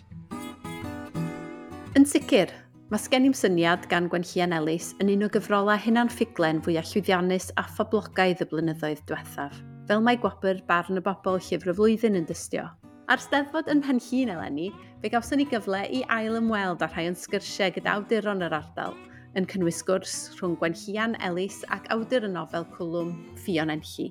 Yn 1.95 2.07
sicr, 2.11 2.51
mae 2.91 3.01
sgen 3.01 3.29
i'n 3.29 3.37
syniad 3.39 3.87
gan 3.91 4.09
Gwenllian 4.13 4.55
Ellis 4.57 4.93
yn 5.03 5.13
un 5.15 5.27
o 5.27 5.31
gyfrolau 5.35 5.79
hynna'n 5.81 6.11
ffuglen 6.13 6.63
fwy 6.65 6.77
llwyddiannus 6.81 7.53
a 7.61 7.67
phoblogaidd 7.77 8.43
y 8.43 8.49
blynyddoedd 8.51 9.05
diwethaf, 9.09 9.61
fel 9.89 10.03
mae 10.05 10.19
gwobr 10.21 10.63
barn 10.69 10.99
y 10.99 11.05
bobl 11.05 11.39
llyfr 11.39 11.71
y 11.71 11.77
flwyddyn 11.79 12.19
yn 12.21 12.27
dystio. 12.31 12.67
Ar 13.13 13.21
steddfod 13.21 13.69
yn 13.69 13.83
Penllun 13.85 14.33
eleni, 14.33 14.71
fe 15.03 15.11
gawson 15.13 15.43
ni 15.43 15.45
gyfle 15.51 15.83
i 15.93 16.01
ail 16.15 16.39
ymweld 16.39 16.81
â 16.81 16.89
rhai 16.89 17.05
o'n 17.11 17.19
sgyrsiau 17.21 17.75
gyda 17.75 17.99
awduron 17.99 18.47
yr 18.47 18.57
ardal, 18.57 18.97
yn 19.37 19.47
cynnwys 19.51 19.83
gwrs 19.85 20.15
rhwng 20.39 20.55
Gwenllian 20.61 21.19
Ellis 21.27 21.61
ac 21.75 21.91
awdur 21.93 22.25
y 22.25 22.31
nofel 22.33 22.65
cwlwm 22.75 23.13
Ffion 23.43 23.73
Enlli. 23.75 24.09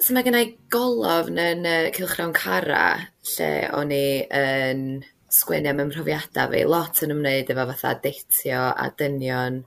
So 0.00 0.14
mae 0.16 0.24
gennau 0.24 0.46
golofn 0.72 1.36
yn 1.36 1.66
uh, 1.68 1.90
Cilchrawn 1.92 2.30
Cara, 2.32 2.84
lle 3.34 3.48
o'n 3.76 3.90
i 3.92 4.04
yn 4.32 4.78
sgwennu 5.28 5.68
am 5.74 5.82
ymhrofiadau 5.84 6.48
fi, 6.54 6.62
lot 6.64 7.02
yn 7.04 7.12
ymwneud 7.12 7.52
efo 7.52 7.66
fatha 7.68 7.92
deitio 8.06 8.62
a 8.70 8.86
dynion. 8.96 9.58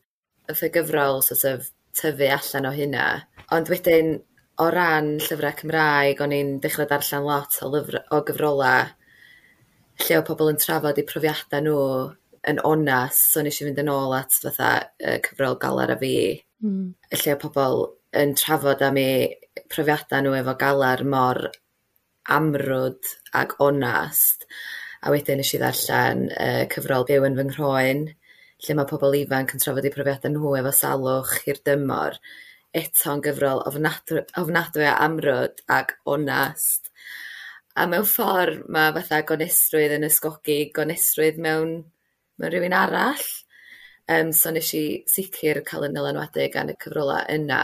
y 0.50 0.70
gyfrol 0.74 1.22
sort 1.22 1.46
of 1.52 1.68
tyfu 1.94 2.32
allan 2.34 2.66
o 2.66 2.72
hynna. 2.74 3.06
Ond 3.54 3.70
wedyn, 3.70 4.10
o 4.58 4.72
ran 4.74 5.12
llyfrau 5.22 5.54
Cymraeg, 5.62 6.26
o'n 6.26 6.34
i'n 6.40 6.52
dechrau 6.66 6.90
darllen 6.90 7.30
lot 7.30 7.62
o, 7.62 7.70
lyfr, 7.76 8.02
o 8.10 8.24
gyfrolau 8.26 8.90
lle 10.02 10.18
o 10.18 10.26
pobl 10.26 10.50
yn 10.50 10.60
trafod 10.66 10.98
eu 10.98 11.10
profiadau 11.14 11.62
nhw 11.62 11.86
yn 12.50 12.66
onas, 12.66 13.22
so 13.30 13.46
nes 13.46 13.62
i 13.62 13.70
fynd 13.70 13.86
yn 13.86 13.94
ôl 13.94 14.18
at 14.18 14.34
fatha 14.42 14.74
cyfrol 15.30 15.62
galar 15.62 15.94
a 15.94 16.02
fi, 16.02 16.16
mm. 16.66 16.92
lle 17.22 17.38
o 17.38 17.42
pobl 17.46 17.84
yn 18.18 18.34
trafod 18.38 18.82
am 18.90 18.98
eu 18.98 19.30
profiadau 19.74 20.24
nhw 20.24 20.38
efo 20.40 20.56
galar 20.60 21.04
mor 21.16 21.40
amrwd 22.38 23.12
ac 23.42 23.56
onast. 23.64 24.48
A 25.04 25.12
wedyn 25.12 25.42
nes 25.42 25.52
i 25.56 25.60
ddarllen 25.62 26.24
uh, 26.32 26.64
cyfrol 26.72 27.06
Byw 27.10 27.28
yn 27.28 27.38
fy 27.40 27.46
nghroen, 27.50 28.06
lle 28.64 28.78
mae 28.78 28.90
pobl 28.90 29.18
ifanc 29.20 29.54
yn 29.56 29.64
trafod 29.64 29.90
eu 29.90 29.94
profiadau 29.94 30.34
nhw 30.34 30.56
efo 30.62 30.74
salwch 30.80 31.36
i'r 31.52 31.60
dymor. 31.68 32.18
Eto'n 32.74 33.22
gyfrol 33.26 33.62
ofnadwy, 33.70 34.24
ofnadwy 34.42 34.88
a 34.90 34.96
amrwd 35.06 35.62
ac 35.78 35.94
onast. 36.10 36.90
A 37.78 37.86
mewn 37.90 38.08
ffordd 38.10 38.66
mae 38.74 38.94
fatha 38.96 39.24
gonestrwydd 39.30 39.98
yn 39.98 40.08
ysgogi 40.08 40.60
gonestrwydd 40.74 41.42
mewn, 41.42 41.80
mewn 42.40 42.54
rhywun 42.54 42.78
arall. 42.78 43.26
Um, 44.10 44.34
so 44.36 44.52
nes 44.52 44.74
i 44.78 44.86
sicr 45.10 45.62
cael 45.68 45.88
yn 45.88 45.98
dylanwadu 45.98 46.50
gan 46.54 46.72
y 46.74 46.78
cyfrolau 46.80 47.24
yna. 47.34 47.64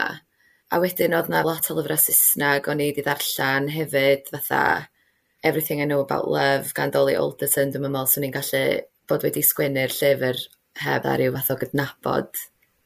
A 0.70 0.78
wedyn 0.78 1.16
oedd 1.18 1.26
na 1.32 1.40
lot 1.42 1.66
o 1.72 1.74
lyfrau 1.74 1.98
Saesneg 1.98 2.68
o'n 2.70 2.78
i 2.78 2.92
wedi 2.92 3.02
ddarllen 3.02 3.64
hefyd, 3.74 4.28
fatha 4.30 4.60
Everything 5.42 5.80
I 5.82 5.86
Know 5.88 6.04
About 6.04 6.28
Love 6.30 6.70
gan 6.76 6.92
Dolly 6.94 7.16
Alderton. 7.18 7.72
Dwi'n 7.74 7.88
meddwl 7.88 8.06
swn 8.06 8.28
i'n 8.28 8.34
gallu 8.36 8.60
bod 9.10 9.24
wedi 9.26 9.42
sgwennu'r 9.42 9.90
llyfr 9.96 10.38
heb 10.84 11.08
a 11.10 11.14
ryw 11.18 11.32
fath 11.34 11.50
o 11.50 11.56
gydnabod 11.58 12.42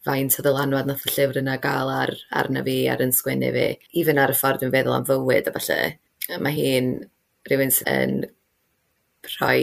faint 0.09 0.39
o 0.41 0.45
ddylanwad 0.47 0.89
nath 0.89 1.05
y 1.05 1.13
llyfr 1.13 1.41
yna 1.43 1.59
gael 1.61 1.93
ar, 1.93 2.13
arna 2.41 2.63
fi 2.65 2.77
ar 2.95 3.05
yn 3.05 3.13
sgwennu 3.13 3.51
fi. 3.53 3.67
Even 4.01 4.23
ar 4.23 4.33
y 4.33 4.39
ffordd 4.39 4.65
dwi'n 4.65 4.73
feddwl 4.73 4.97
am 4.97 5.05
fywyd 5.11 5.53
a 5.53 5.55
falle. 5.59 5.79
Mae 6.41 6.57
hi'n 6.57 6.91
rhywun 7.51 7.75
yn 7.93 8.17
rhoi 9.35 9.59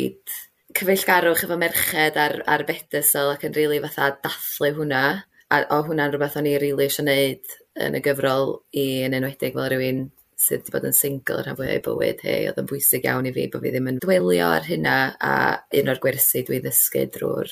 cyfeillgarwch 0.77 1.47
efo 1.47 1.57
merched 1.57 2.21
ar, 2.21 2.37
ar 2.45 2.67
bedysel 2.69 3.33
ac 3.33 3.49
yn 3.49 3.57
rili 3.57 3.79
really 3.79 3.81
fatha 3.87 4.13
dathlu 4.21 4.75
hwnna. 4.77 5.03
A 5.51 5.63
o 5.73 5.81
hwnna'n 5.89 6.13
rhywbeth 6.13 6.37
o'n 6.37 6.53
i 6.53 6.55
rili 6.55 6.69
really 6.69 6.85
eisiau 6.91 7.07
gwneud 7.07 7.57
yn 7.79 7.95
y 7.95 8.01
gyfrol 8.03 8.57
i 8.75 8.87
yn 9.05 9.15
enwedig 9.17 9.55
fel 9.55 9.69
rhywun 9.71 10.09
sydd 10.41 10.63
wedi 10.63 10.73
bod 10.73 10.87
yn 10.89 10.95
single 10.97 11.43
rhan 11.43 11.57
fwyaf 11.57 11.71
ei 11.75 11.81
bywyd 11.85 12.21
hei, 12.25 12.47
oedd 12.49 12.59
yn 12.63 12.69
bwysig 12.69 13.05
iawn 13.05 13.27
i 13.29 13.33
fi 13.35 13.45
bod 13.53 13.61
fi 13.63 13.71
ddim 13.73 13.89
yn 13.91 13.99
dwelio 14.01 14.47
ar 14.55 14.65
hynna 14.65 14.95
a 15.21 15.33
un 15.79 15.91
o'r 15.93 16.01
gwersi 16.01 16.41
dwi 16.47 16.61
ddysgu 16.63 17.05
drwy'r 17.13 17.51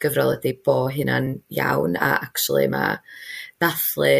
gyfrol 0.00 0.34
ydy 0.38 0.54
bo 0.64 0.78
hynna'n 0.94 1.34
iawn 1.58 1.98
a 2.00 2.14
actually 2.24 2.70
mae 2.72 2.96
dathlu 3.60 4.14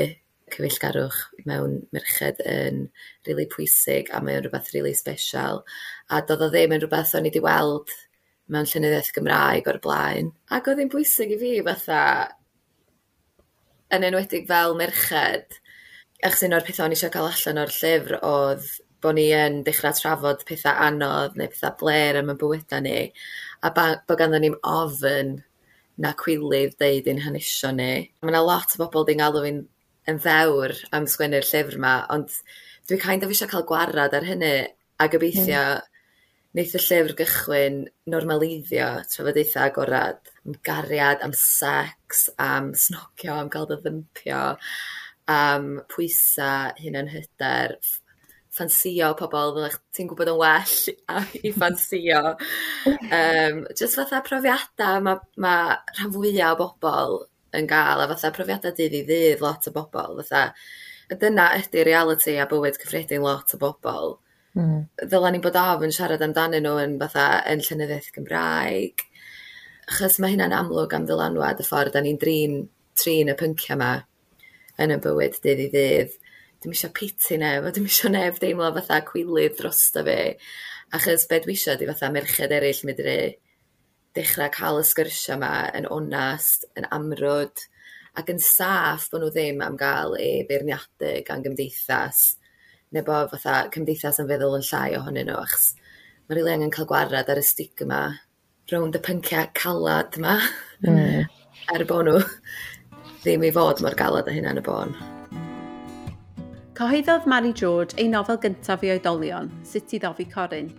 cyfeillgarwch 0.53 1.23
mewn 1.49 1.79
merched 1.97 2.43
yn 2.45 2.85
rili 2.85 3.31
really 3.31 3.49
pwysig 3.55 4.11
a 4.13 4.21
mae'n 4.21 4.45
rhywbeth 4.45 4.71
rili 4.75 4.91
really 4.91 4.99
special 4.99 5.65
a 6.11 6.21
doedd 6.27 6.47
o 6.47 6.51
ddim 6.53 6.77
yn 6.77 6.85
rhywbeth 6.85 7.15
o'n 7.17 7.29
i 7.29 7.31
wedi 7.31 7.45
weld 7.45 7.95
mewn 8.51 8.69
llenyddiaeth 8.69 9.13
Gymraeg 9.17 9.71
o'r 9.71 9.81
blaen 9.85 10.33
ac 10.57 10.69
oedd 10.69 10.83
hi'n 10.83 10.93
bwysig 10.93 11.37
i 11.37 11.41
fi 11.41 11.55
fatha 11.71 12.03
yn 13.95 14.07
enwedig 14.07 14.47
fel 14.49 14.77
merched, 14.79 15.59
achos 16.23 16.43
sy'n 16.43 16.55
o'r 16.57 16.65
pethau 16.67 16.87
o'n 16.87 16.95
eisiau 16.95 17.13
cael 17.15 17.29
allan 17.31 17.61
o'r 17.65 17.75
llyfr 17.75 18.17
oedd 18.21 18.71
bod 19.01 19.17
ni 19.17 19.29
yn 19.33 19.61
dechrau 19.67 19.97
trafod 19.97 20.45
pethau 20.49 20.77
anodd 20.87 21.39
neu 21.41 21.51
pethau 21.53 21.77
bler 21.81 22.21
am 22.21 22.33
y 22.33 22.37
bywydau 22.41 22.85
ni, 22.85 22.97
a 23.65 23.73
bod 23.77 24.19
ganddo 24.21 24.41
ni'n 24.43 24.59
ofyn 24.67 25.39
na 26.01 26.15
cwilydd 26.17 26.77
deud 26.81 27.09
ein 27.11 27.23
hanesio 27.25 27.73
ni. 27.77 27.93
Mae 28.23 28.33
yna 28.33 28.43
lot 28.45 28.77
o 28.77 28.83
bobl 28.83 29.07
di'n 29.09 29.21
galw 29.21 29.45
fi'n 29.45 29.63
yn 30.11 30.21
ddewr 30.25 30.77
am 30.97 31.09
sgwennu'r 31.11 31.47
llyfr 31.49 31.79
yma, 31.79 31.95
ond 32.13 32.37
dwi 32.89 32.99
kind 33.01 33.25
of 33.25 33.33
eisiau 33.33 33.51
cael 33.51 33.67
gwarad 33.69 34.17
ar 34.17 34.29
hynny 34.29 34.55
a 35.01 35.09
gobeithio 35.13 35.65
mm 35.65 35.89
wneith 36.51 36.75
y 36.75 36.83
llyfr 36.83 37.15
gychwyn 37.19 37.81
normaleiddio 38.11 38.89
trafodaethau 39.13 39.69
agorad 39.69 40.33
am 40.43 40.57
gariad, 40.67 41.23
am 41.23 41.35
sex, 41.37 42.25
am 42.43 42.73
snogio, 42.75 43.37
am 43.37 43.51
gael 43.53 43.69
dy 43.71 43.77
ddympio, 43.85 44.45
am 45.31 45.69
pwysau, 45.93 46.75
yn 46.91 47.11
hyder, 47.13 47.77
ffansio 48.51 49.13
pobl 49.19 49.55
fel 49.57 49.77
ti'n 49.95 50.09
gwybod 50.11 50.33
yn 50.33 50.41
well 50.41 50.73
a, 51.15 51.23
i 51.39 51.53
ffansio. 51.55 52.23
um, 52.91 53.61
just 53.79 53.99
fatha 54.01 54.23
profiadau 54.27 55.05
mae 55.07 55.21
ma 55.45 55.55
rhan 55.95 56.15
fwyaf 56.17 56.57
o 56.57 56.71
bobl 56.83 57.21
yn 57.55 57.71
gael, 57.71 58.03
a 58.03 58.09
fatha 58.11 58.33
profiadau 58.35 58.75
dydd 58.75 58.97
i 58.99 59.05
ddydd 59.07 59.45
lot 59.47 59.71
o 59.71 59.75
bobl. 59.77 60.19
Fatha, 60.25 60.51
dyna 61.23 61.47
ydy 61.61 61.87
reality 61.87 62.37
a 62.43 62.49
bywyd 62.51 62.79
cyffredin 62.83 63.23
lot 63.27 63.55
o 63.55 63.63
bobl. 63.63 64.19
Mm. 64.59 64.89
Ddylan 64.99 65.37
ni 65.37 65.41
bod 65.43 65.57
of 65.59 65.85
yn 65.87 65.93
siarad 65.95 66.23
amdanyn 66.27 66.65
nhw 66.67 66.79
yn 66.83 66.97
fatha 66.99 67.27
yn 67.53 67.63
llenyddiaeth 67.63 68.11
Gymraeg. 68.17 69.05
Achos 69.91 70.19
mae 70.23 70.35
hynna'n 70.35 70.55
amlwg 70.57 70.97
am 70.97 71.07
ddylanwad 71.07 71.63
y 71.63 71.67
ffordd 71.67 71.95
da 71.95 72.03
ni'n 72.03 72.19
drin, 72.19 72.57
trin 72.99 73.31
y 73.31 73.37
pynciau 73.39 73.77
yma 73.77 73.93
yn 74.83 74.95
y 74.97 74.99
bywyd 75.05 75.39
dydd 75.45 75.63
i 75.67 75.69
ddydd. 75.75 76.17
Dim 76.61 76.75
eisiau 76.75 76.93
piti 76.97 77.39
neb, 77.41 77.69
a 77.69 77.73
dim 77.75 77.87
eisiau 77.87 78.11
neb 78.13 78.41
deimlo 78.43 78.73
fatha 78.75 78.99
cwilydd 79.07 79.55
drosta 79.61 80.03
fi. 80.07 80.19
Achos 80.99 81.29
be 81.31 81.39
dwi 81.45 81.55
eisiau 81.55 81.79
di 81.79 81.89
fatha 81.93 82.11
merched 82.11 82.57
eraill 82.57 82.83
medru 82.91 83.17
dechrau 84.19 84.51
cael 84.51 84.81
y 84.81 84.87
sgyrsiau 84.89 85.39
yma 85.39 85.53
yn 85.79 85.87
onast, 85.95 86.67
yn 86.75 86.91
amrwd, 86.91 87.69
ac 88.19 88.35
yn 88.35 88.43
saff 88.43 89.07
bod 89.13 89.23
nhw 89.23 89.31
ddim 89.31 89.63
am 89.63 89.79
gael 89.79 90.19
ei 90.19 90.43
beirniadu 90.49 91.21
gan 91.29 91.47
gymdeithas 91.47 92.33
neu 92.95 93.07
bod 93.07 93.31
fatha 93.35 93.69
cymdeithas 93.75 94.19
yn 94.23 94.29
feddwl 94.31 94.59
yn 94.59 94.67
llai 94.67 94.89
ohonyn 94.99 95.31
nhw, 95.31 95.39
achos 95.45 95.71
mae 96.27 96.39
rili 96.39 96.55
angen 96.55 96.75
cael 96.75 96.89
gwarad 96.91 97.31
ar 97.31 97.41
y 97.41 97.47
stigma 97.47 98.01
rownd 98.73 98.99
y 98.99 99.03
pynciau 99.03 99.49
calad 99.59 100.19
yma, 100.19 100.37
mm. 100.87 101.25
er 101.75 101.87
bod 101.91 102.09
nhw 102.09 102.21
ddim 103.23 103.47
i 103.47 103.51
fod 103.55 103.83
mor 103.85 103.97
galad 103.99 104.29
a 104.31 104.35
hynna'n 104.35 104.61
y 104.61 104.67
bôn. 104.67 104.95
Cyhoeddodd 106.81 107.27
Mary 107.29 107.53
George 107.53 107.99
ei 108.01 108.09
nofel 108.09 108.39
gyntaf 108.41 108.87
i 108.87 108.95
oedolion, 108.95 109.51
Sut 109.69 109.93
i 109.93 109.99
ddofi 110.01 110.25
Corin, 110.31 110.71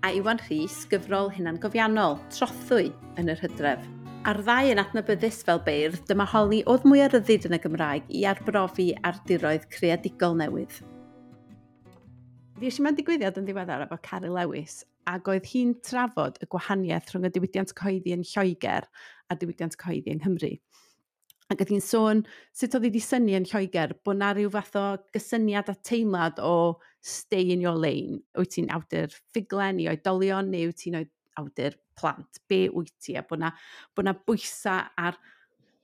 a 0.00 0.12
Iwan 0.16 0.40
Rhys 0.46 0.86
gyfrol 0.88 1.28
hynna'n 1.34 1.58
gofiannol, 1.60 2.16
Trothwy, 2.32 2.88
yn 3.20 3.28
yr 3.28 3.42
hydref. 3.44 3.82
A'r 4.28 4.40
ddau 4.44 4.70
yn 4.72 4.80
adnabyddus 4.80 5.42
fel 5.44 5.60
beirdd, 5.66 6.00
dyma 6.08 6.24
holi 6.32 6.62
oedd 6.68 6.86
mwy 6.88 7.04
ar 7.04 7.12
ryddid 7.12 7.46
yn 7.48 7.56
y 7.56 7.60
Gymraeg 7.60 8.08
i 8.08 8.24
arbrofi 8.28 8.90
ar 9.04 9.20
diroedd 9.28 9.68
creadigol 9.72 10.38
newydd. 10.40 10.80
Fi 12.60 12.68
eisiau 12.68 12.84
mewn 12.84 12.96
digwyddiad 12.98 13.38
yn 13.40 13.46
ddiweddar 13.48 13.86
efo 13.86 13.96
Cari 14.04 14.28
Lewis 14.28 14.82
ac 15.08 15.28
oedd 15.32 15.46
hi'n 15.48 15.70
trafod 15.86 16.34
y 16.44 16.48
gwahaniaeth 16.52 17.06
rhwng 17.08 17.24
y 17.24 17.30
diwydiant 17.32 17.70
cyhoeddi 17.78 18.12
yn 18.12 18.24
Lloegr 18.28 18.84
a 19.32 19.36
diwydiant 19.40 19.78
cyhoeddi 19.80 20.12
yng 20.12 20.20
Nghymru. 20.20 20.50
Ac 21.48 21.62
oedd 21.64 21.72
hi'n 21.72 21.80
sôn 21.86 22.20
sut 22.52 22.76
oedd 22.76 22.84
hi 22.84 22.90
wedi 22.90 23.00
syni 23.00 23.38
yn 23.38 23.48
Lloegr 23.48 23.94
bod 24.04 24.20
na 24.20 24.34
rhyw 24.34 24.52
fath 24.52 24.76
o 24.76 24.84
gysyniad 25.16 25.72
a 25.72 25.76
teimlad 25.88 26.44
o 26.44 26.52
stay 27.00 27.48
in 27.56 27.64
your 27.64 27.80
lane. 27.80 28.20
Wyt 28.36 28.52
ti'n 28.58 28.68
awdur 28.76 29.16
ffuglen 29.16 29.80
i 29.80 29.88
oedolion 29.94 30.52
neu 30.52 30.68
wyt 30.68 30.82
ti'n 30.84 31.00
awdur 31.40 31.80
plant? 31.96 32.44
Be 32.44 32.66
wyt 32.76 32.92
ti? 33.00 33.16
A 33.16 33.24
bod 33.24 33.40
na, 33.40 33.54
bod 33.96 34.10
na 34.10 34.18
bwysa 34.20 34.82
ar 35.00 35.16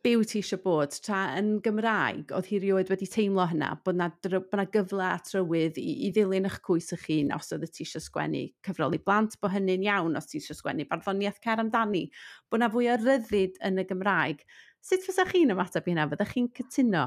byw 0.07 0.23
ti 0.23 0.39
eisiau 0.39 0.61
bod, 0.63 0.93
tra 1.03 1.21
yn 1.35 1.57
Gymraeg, 1.65 2.31
oedd 2.37 2.47
hi 2.47 2.61
rioed 2.63 2.91
wedi 2.93 3.09
teimlo 3.11 3.43
hynna, 3.51 3.73
bod 3.83 3.97
na, 3.99 4.07
bod 4.23 4.53
na 4.61 4.65
gyfle 4.71 5.03
a 5.03 5.17
trywydd 5.27 5.81
i, 5.83 5.95
i 6.07 6.11
ddilyn 6.15 6.47
eich 6.47 6.61
cwys 6.67 6.93
eich 6.95 7.07
hun 7.09 7.33
os 7.35 7.51
oedd 7.57 7.65
ti 7.75 7.83
eisiau 7.83 8.05
sgwennu 8.05 8.45
cyfrol 8.67 8.95
i 8.95 9.01
blant, 9.03 9.35
bod 9.43 9.51
hynny'n 9.57 9.87
iawn 9.89 10.19
os 10.21 10.29
ti 10.31 10.39
eisiau 10.39 10.59
sgwennu 10.61 10.87
barddoniaeth 10.91 11.41
cer 11.43 11.63
amdani, 11.63 12.05
bod 12.53 12.63
na 12.63 12.69
fwy 12.71 12.87
o 12.93 12.95
ryddid 13.01 13.59
yn 13.67 13.83
y 13.83 13.87
Gymraeg. 13.89 14.45
Sut 14.87 15.03
fysa 15.03 15.25
chi'n 15.27 15.51
ymateb 15.57 15.89
i 15.89 15.95
hynna? 15.95 16.05
Fyddech 16.13 16.35
chi'n 16.37 16.47
cytuno? 16.61 17.07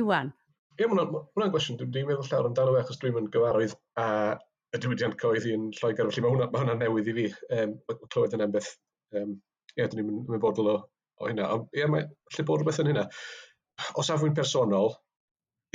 Iwan? 0.00 0.32
Ie, 0.80 0.88
mae 0.88 1.06
hwnna'n 1.06 1.52
gwestiwn 1.54 1.78
dwi'n 1.78 1.92
dwi'n 1.94 2.08
meddwl 2.08 2.26
llawer 2.26 2.48
amdano 2.48 2.72
fe, 2.74 2.82
achos 2.82 2.98
dwi'n 2.98 3.14
mynd 3.14 3.30
gyfarwydd 3.36 3.76
a 4.02 4.08
y 4.74 4.80
diwydiant 4.82 5.14
coedd 5.20 5.46
i'n 5.46 5.70
Lloegr, 5.78 6.10
felly 6.10 6.24
mae 6.24 6.34
hwnna, 6.34 6.50
ma 6.50 6.64
hwnna 6.64 6.80
newydd 6.80 7.12
i 7.12 7.14
fi, 7.20 7.28
um, 7.60 7.76
clywed 8.08 8.34
yn 8.34 8.42
ambell. 8.48 8.72
Um, 9.14 9.36
ie, 9.76 9.86
dwi'n 9.86 10.08
mynd 10.08 10.32
yn 10.32 10.66
o 10.72 10.80
o 11.20 11.28
hynna. 11.28 11.48
Ond 11.56 11.78
ie, 11.78 11.86
mae 11.90 12.06
lle 12.36 12.46
bod 12.48 12.62
rhywbeth 12.62 12.80
yn 12.82 12.92
hynna. 12.92 13.06
O 13.98 14.04
safbwynt 14.06 14.38
personol, 14.38 14.92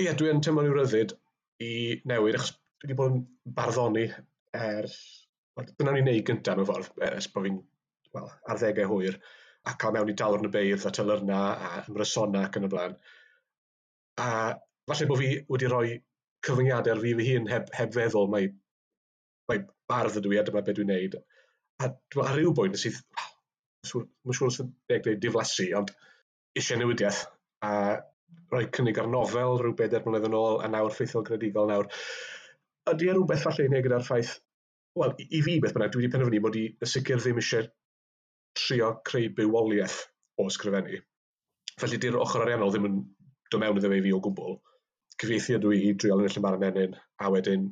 ie, 0.02 0.10
dwi 0.18 0.32
yn 0.34 0.44
teimlo'n 0.46 0.70
i'w 0.70 0.76
ryddid 0.78 1.16
i 1.64 1.72
newid, 2.10 2.38
achos 2.38 2.54
dwi 2.56 2.88
wedi 2.88 3.00
bod 3.00 3.16
yn 3.16 3.24
barddoni 3.60 4.06
er... 4.58 4.90
Dyna 5.58 5.96
ni'n 5.96 6.06
neud 6.06 6.26
gyntaf 6.28 6.60
mewn 6.60 6.68
ffordd, 6.70 6.92
e, 7.02 7.08
ers 7.18 7.28
bod 7.34 7.48
fi'n 7.48 7.56
well, 8.14 8.28
arddegau 8.54 8.92
hwyr, 8.92 9.16
a 9.66 9.74
cael 9.82 9.96
mewn 9.96 10.12
i 10.12 10.16
dalwr 10.20 10.44
yn 10.44 10.50
y 10.50 10.52
beirdd 10.54 10.86
a 10.86 10.92
tylyrna 10.94 11.40
a 11.70 11.72
ymrysona 11.88 12.44
ac 12.46 12.60
yn 12.60 12.68
y 12.68 12.70
blaen. 12.72 12.94
A 14.22 14.28
falle 14.90 15.08
bod 15.10 15.22
fi 15.24 15.32
wedi 15.50 15.72
rhoi 15.72 15.96
cyfyngiadau 16.46 16.94
ar 16.94 17.02
fi 17.02 17.16
fy 17.18 17.26
hun 17.32 17.50
heb, 17.52 17.72
heb 17.80 17.96
feddwl, 17.96 18.30
mae, 18.34 18.52
mae 19.50 19.64
bardd 19.90 20.20
ydw 20.22 20.36
i 20.36 20.40
a 20.42 20.46
dyma 20.48 20.64
beth 20.68 20.78
dwi'n 20.78 20.94
neud. 20.94 21.18
A 21.82 21.90
ar 22.24 22.38
ryw 22.38 22.54
bwynt 22.58 22.80
sydd, 22.82 23.02
mae'n 23.96 24.38
siŵr 24.40 24.52
os 24.52 24.60
ydych 24.64 25.04
chi'n 25.06 25.24
diflasu, 25.24 25.68
ond 25.80 25.94
eisiau 26.58 26.82
newidiaeth 26.82 27.24
a 27.68 27.72
rhoi 28.52 28.68
cynnig 28.76 29.00
ar 29.02 29.10
nofel 29.12 29.60
rhyw 29.62 29.76
bedair 29.80 30.06
mlynedd 30.06 30.28
yn 30.30 30.38
ôl 30.38 30.62
a 30.64 30.70
nawr 30.72 30.94
ffeithiol 30.96 31.26
gredigol 31.28 31.70
nawr. 31.72 31.90
Ydy 32.92 33.10
e 33.10 33.16
rhywbeth 33.16 33.44
falle 33.44 33.66
i 33.66 33.72
wneud 33.72 33.86
gyda'r 33.88 34.06
ffaith, 34.08 34.38
wel, 35.00 35.14
i 35.20 35.42
fi 35.44 35.58
beth 35.64 35.76
bynnag, 35.76 35.92
dwi 35.94 36.04
wedi 36.04 36.14
penderfynu 36.14 36.44
bod 36.46 36.60
i 36.60 36.66
sicr 36.94 37.22
ddim 37.22 37.42
eisiau 37.42 37.68
trio 38.58 38.94
creu 39.08 39.30
bywoliaeth 39.38 40.00
o 40.42 40.48
ysgrifennu. 40.52 41.02
Felly 41.82 42.00
di'r 42.02 42.18
ochr 42.24 42.46
ariannol 42.46 42.74
ddim 42.74 42.88
yn 42.90 43.02
dod 43.52 43.62
mewn 43.64 43.80
iddo 43.82 43.92
fe 43.92 44.02
fi 44.06 44.14
o 44.16 44.22
gwbl. 44.28 44.58
Cyfieithu 45.22 45.58
ydw 45.58 45.74
i 45.76 45.82
i 45.90 45.94
driol 46.00 46.24
yn 46.24 46.30
y 46.30 46.34
llymar 46.34 46.60
menyn, 46.62 46.96
a 47.22 47.32
wedyn 47.34 47.68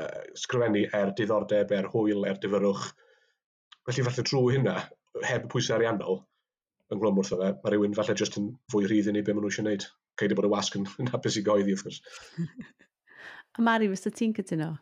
uh, 0.00 0.22
sgrifennu 0.44 0.84
er 1.00 1.12
diddordeb, 1.18 1.72
er 1.76 1.90
hwyl, 1.92 2.24
er 2.28 2.40
difyrwch. 2.40 2.86
Felly 3.88 4.06
falle 4.06 4.24
drwy 4.30 4.56
hynna, 4.56 4.78
heb 5.22 5.46
y 5.46 5.52
pwysau 5.52 5.76
ariannol 5.78 6.22
yn 6.92 7.00
glwm 7.00 7.20
wrtho 7.20 7.38
fe, 7.40 7.50
mae 7.62 7.72
rhywun 7.72 7.94
falle 7.96 8.16
jyst 8.18 8.38
yn 8.40 8.50
fwy 8.72 8.88
rhydd 8.88 9.10
i 9.10 9.14
ni 9.14 9.22
beth 9.24 9.36
maen 9.36 9.46
nhw 9.46 9.52
eisiau 9.52 9.64
gwneud. 9.66 9.86
Ceid 10.20 10.34
bod 10.38 10.48
y 10.48 10.50
wasg 10.52 10.76
yn, 10.78 10.88
yn 11.02 11.10
hapus 11.10 11.38
i 11.40 11.44
goeddi, 11.46 11.74
wrth 11.74 11.86
gwrs. 11.86 12.00
a 13.56 13.64
Mari, 13.66 13.88
fysa 13.90 14.12
ti'n 14.14 14.34
cytuno? 14.36 14.74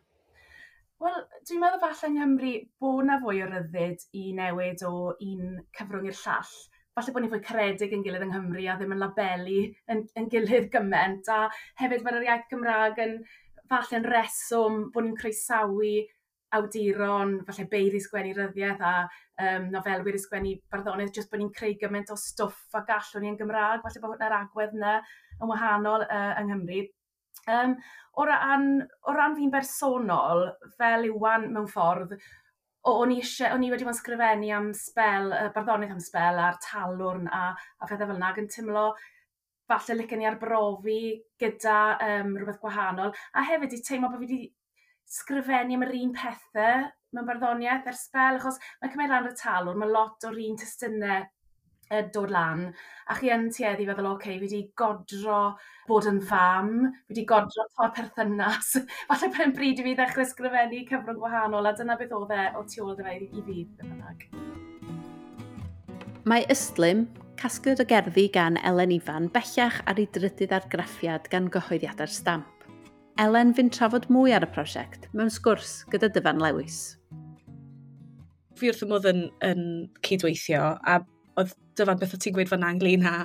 Wel, 1.03 1.23
dwi'n 1.47 1.59
meddwl 1.59 1.81
falle 1.81 2.09
yng 2.09 2.19
Nghymru 2.19 2.53
bod 2.83 3.07
na 3.07 3.17
fwy 3.23 3.41
o 3.43 3.47
ryddid 3.49 4.05
i 4.19 4.29
newid 4.37 4.83
o 4.87 4.93
un 5.13 5.57
cyfrwng 5.77 6.09
i'r 6.11 6.19
llall. 6.19 6.53
Falle 6.93 7.13
bod 7.15 7.25
ni'n 7.25 7.33
fwy 7.33 7.41
caredig 7.47 7.95
yn 7.97 8.05
gilydd 8.05 8.27
yng 8.27 8.35
Nghymru 8.35 8.67
a 8.69 8.77
ddim 8.79 8.93
yn 8.95 9.01
labelu 9.01 9.61
yn, 9.91 10.03
yn 10.19 10.29
gilydd 10.31 10.69
gymaint. 10.75 11.31
A 11.33 11.49
hefyd 11.81 12.05
mae'r 12.05 12.27
iaith 12.27 12.45
Gymraeg 12.51 13.01
yn 13.03 13.17
falle 13.71 13.99
yn 13.99 14.07
reswm 14.13 14.79
bod 14.93 15.07
ni'n 15.07 15.17
croesawu 15.19 15.93
awduron, 16.57 17.37
falle 17.47 17.65
beiri 17.71 18.01
sgwennu 18.01 18.33
ryddiaeth 18.37 18.83
a 18.83 18.93
um, 19.03 19.69
nofelwyr 19.73 20.17
i 20.17 20.21
sgwennu 20.21 20.53
barddonydd, 20.71 21.13
jyst 21.15 21.31
bod 21.31 21.41
ni'n 21.41 21.53
creu 21.55 21.75
gymaint 21.81 22.11
o 22.13 22.17
stwff 22.19 22.77
a 22.77 22.83
gallwn 22.87 23.25
ni 23.25 23.31
yn 23.33 23.39
Gymraeg, 23.39 23.81
falle 23.85 24.03
bod 24.03 24.15
hwnna'r 24.15 24.37
agwedd 24.39 24.75
yna 24.77 24.97
yn 25.39 25.49
wahanol 25.51 26.05
uh, 26.07 26.33
yng 26.41 26.51
Nghymru. 26.51 26.83
Um, 27.53 27.75
o 28.15 28.25
ran, 28.29 28.69
o 29.09 29.15
ran 29.17 29.35
fi'n 29.35 29.51
bersonol, 29.53 30.45
fel 30.77 31.09
Iwan 31.09 31.49
mewn 31.55 31.67
ffordd, 31.71 32.15
o'n 32.91 33.11
i 33.15 33.21
eisiau, 33.23 33.55
o'n 33.55 33.63
i 33.63 33.71
wedi 33.71 33.87
bod 33.87 33.95
yn 33.95 33.99
sgrifennu 33.99 34.53
am 34.55 34.69
spel, 34.77 35.31
uh, 35.33 35.49
barddoniaeth 35.55 35.95
am 35.95 36.03
spel 36.03 36.39
a'r 36.43 36.59
talwrn 36.63 37.27
a, 37.31 37.49
a 37.53 37.89
phethau 37.89 38.09
fel 38.09 38.19
yna, 38.19 38.31
ac 38.31 38.41
yn 38.43 38.51
tymlo 38.51 38.87
falle 39.71 39.95
licen 39.97 40.23
i 40.23 40.27
arbrofi 40.27 40.99
gyda 41.39 41.77
um, 42.07 42.35
rhywbeth 42.37 42.59
gwahanol, 42.61 43.13
a 43.33 43.45
hefyd 43.47 43.77
i 43.77 43.81
teimlo 43.87 44.11
bod 44.11 44.21
fi 44.21 44.27
wedi 44.27 44.41
sgrifennu 45.09 45.77
am 45.77 45.85
yr 45.87 45.95
un 45.99 46.13
pethau 46.17 46.89
mewn 47.13 47.29
barddoniaeth 47.29 47.87
ar 47.91 47.97
spel, 47.97 48.39
achos 48.39 48.59
mae'n 48.81 48.93
cymryd 48.95 49.13
lan 49.13 49.29
y 49.29 49.33
talwr, 49.37 49.77
mae 49.77 49.93
lot 49.93 50.27
o'r 50.27 50.39
un 50.47 50.59
testynau 50.59 51.23
dod 52.13 52.31
lan, 52.31 52.63
a 53.09 53.15
chi 53.19 53.29
yn 53.33 53.49
tueddu 53.53 53.85
feddwl, 53.85 54.07
oce, 54.09 54.15
okay, 54.15 54.37
fi 54.39 54.47
wedi 54.47 54.61
godro 54.79 55.41
bod 55.87 56.07
yn 56.09 56.21
fam, 56.25 56.71
fi 57.05 57.13
wedi 57.13 57.25
godro 57.29 57.67
to'r 57.75 57.91
perthynas. 57.93 58.71
Falle 59.09 59.29
pen 59.35 59.53
bryd 59.53 59.81
i 59.81 59.87
fi 59.87 59.95
ddechrau 59.99 60.25
sgrifennu 60.29 60.83
cyfrwng 60.89 61.19
gwahanol, 61.21 61.69
a 61.69 61.75
dyna 61.77 61.97
beth 61.99 62.15
oedd 62.17 62.33
e 62.33 62.47
o 62.57 62.63
tu 62.65 62.85
ôl 62.85 62.97
i 62.97 63.27
fi, 63.45 63.65
bynnag. 63.77 64.25
Mae 66.25 66.47
Ystlym, 66.53 67.05
casgled 67.37 67.83
o 67.83 67.85
gerddi 67.85 68.29
gan 68.31 68.57
Elen 68.63 68.95
Ifan, 68.95 69.29
bellach 69.33 69.81
ar 69.85 69.99
ei 69.99 70.07
drydydd 70.15 70.55
argraffiad 70.55 71.29
gan 71.29 71.51
gyhoeddiadau'r 71.51 72.13
stamp. 72.21 72.52
Elen 73.21 73.53
fy'n 73.53 73.69
trafod 73.69 74.07
mwy 74.09 74.33
ar 74.33 74.45
y 74.45 74.49
prosiect 74.55 75.05
mewn 75.13 75.29
sgwrs 75.33 75.83
gyda 75.93 76.09
Dyfan 76.15 76.41
Lewis. 76.41 76.79
Fi 78.57 78.71
wrth 78.71 78.81
y 78.85 78.89
modd 78.89 79.05
yn, 79.09 79.27
yn 79.45 79.61
cydweithio 80.05 80.63
a 80.81 80.97
oedd 81.37 81.53
dyfan 81.77 82.01
beth 82.01 82.15
o 82.17 82.19
ti'n 82.21 82.33
gweud 82.33 82.49
fan 82.49 82.65
anglyn 82.65 83.05
a 83.09 83.15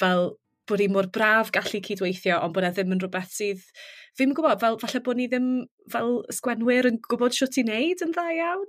fel 0.00 0.30
bod 0.66 0.80
ni 0.80 0.88
mor 0.92 1.08
braf 1.12 1.52
gallu 1.54 1.82
cydweithio 1.84 2.40
ond 2.42 2.56
bod 2.56 2.66
e 2.66 2.72
ddim 2.72 2.96
yn 2.96 3.02
rhywbeth 3.02 3.36
sydd 3.36 3.62
fi'n 4.16 4.32
gwybod, 4.36 4.58
fel, 4.62 4.80
falle 4.80 5.02
bod 5.04 5.20
ni 5.20 5.28
ddim 5.28 5.48
fel 5.92 6.20
sgwenwyr 6.32 6.88
yn 6.90 7.00
gwybod 7.04 7.36
sio 7.36 7.48
ti'n 7.52 7.68
neud 7.70 8.04
yn 8.06 8.16
dda 8.16 8.26
iawn. 8.38 8.68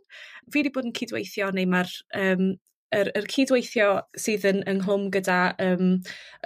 Fi 0.51 0.59
wedi 0.59 0.73
bod 0.75 0.89
yn 0.89 0.95
cydweithio 0.97 1.49
neu 1.55 1.69
mae'r 1.71 1.93
um, 2.19 2.49
yr, 2.95 3.11
yr 3.15 3.27
cydweithio 3.31 3.89
sydd 4.19 4.47
yn 4.51 4.63
ynghlwm 4.67 5.07
gyda 5.15 5.39
um, 5.63 5.95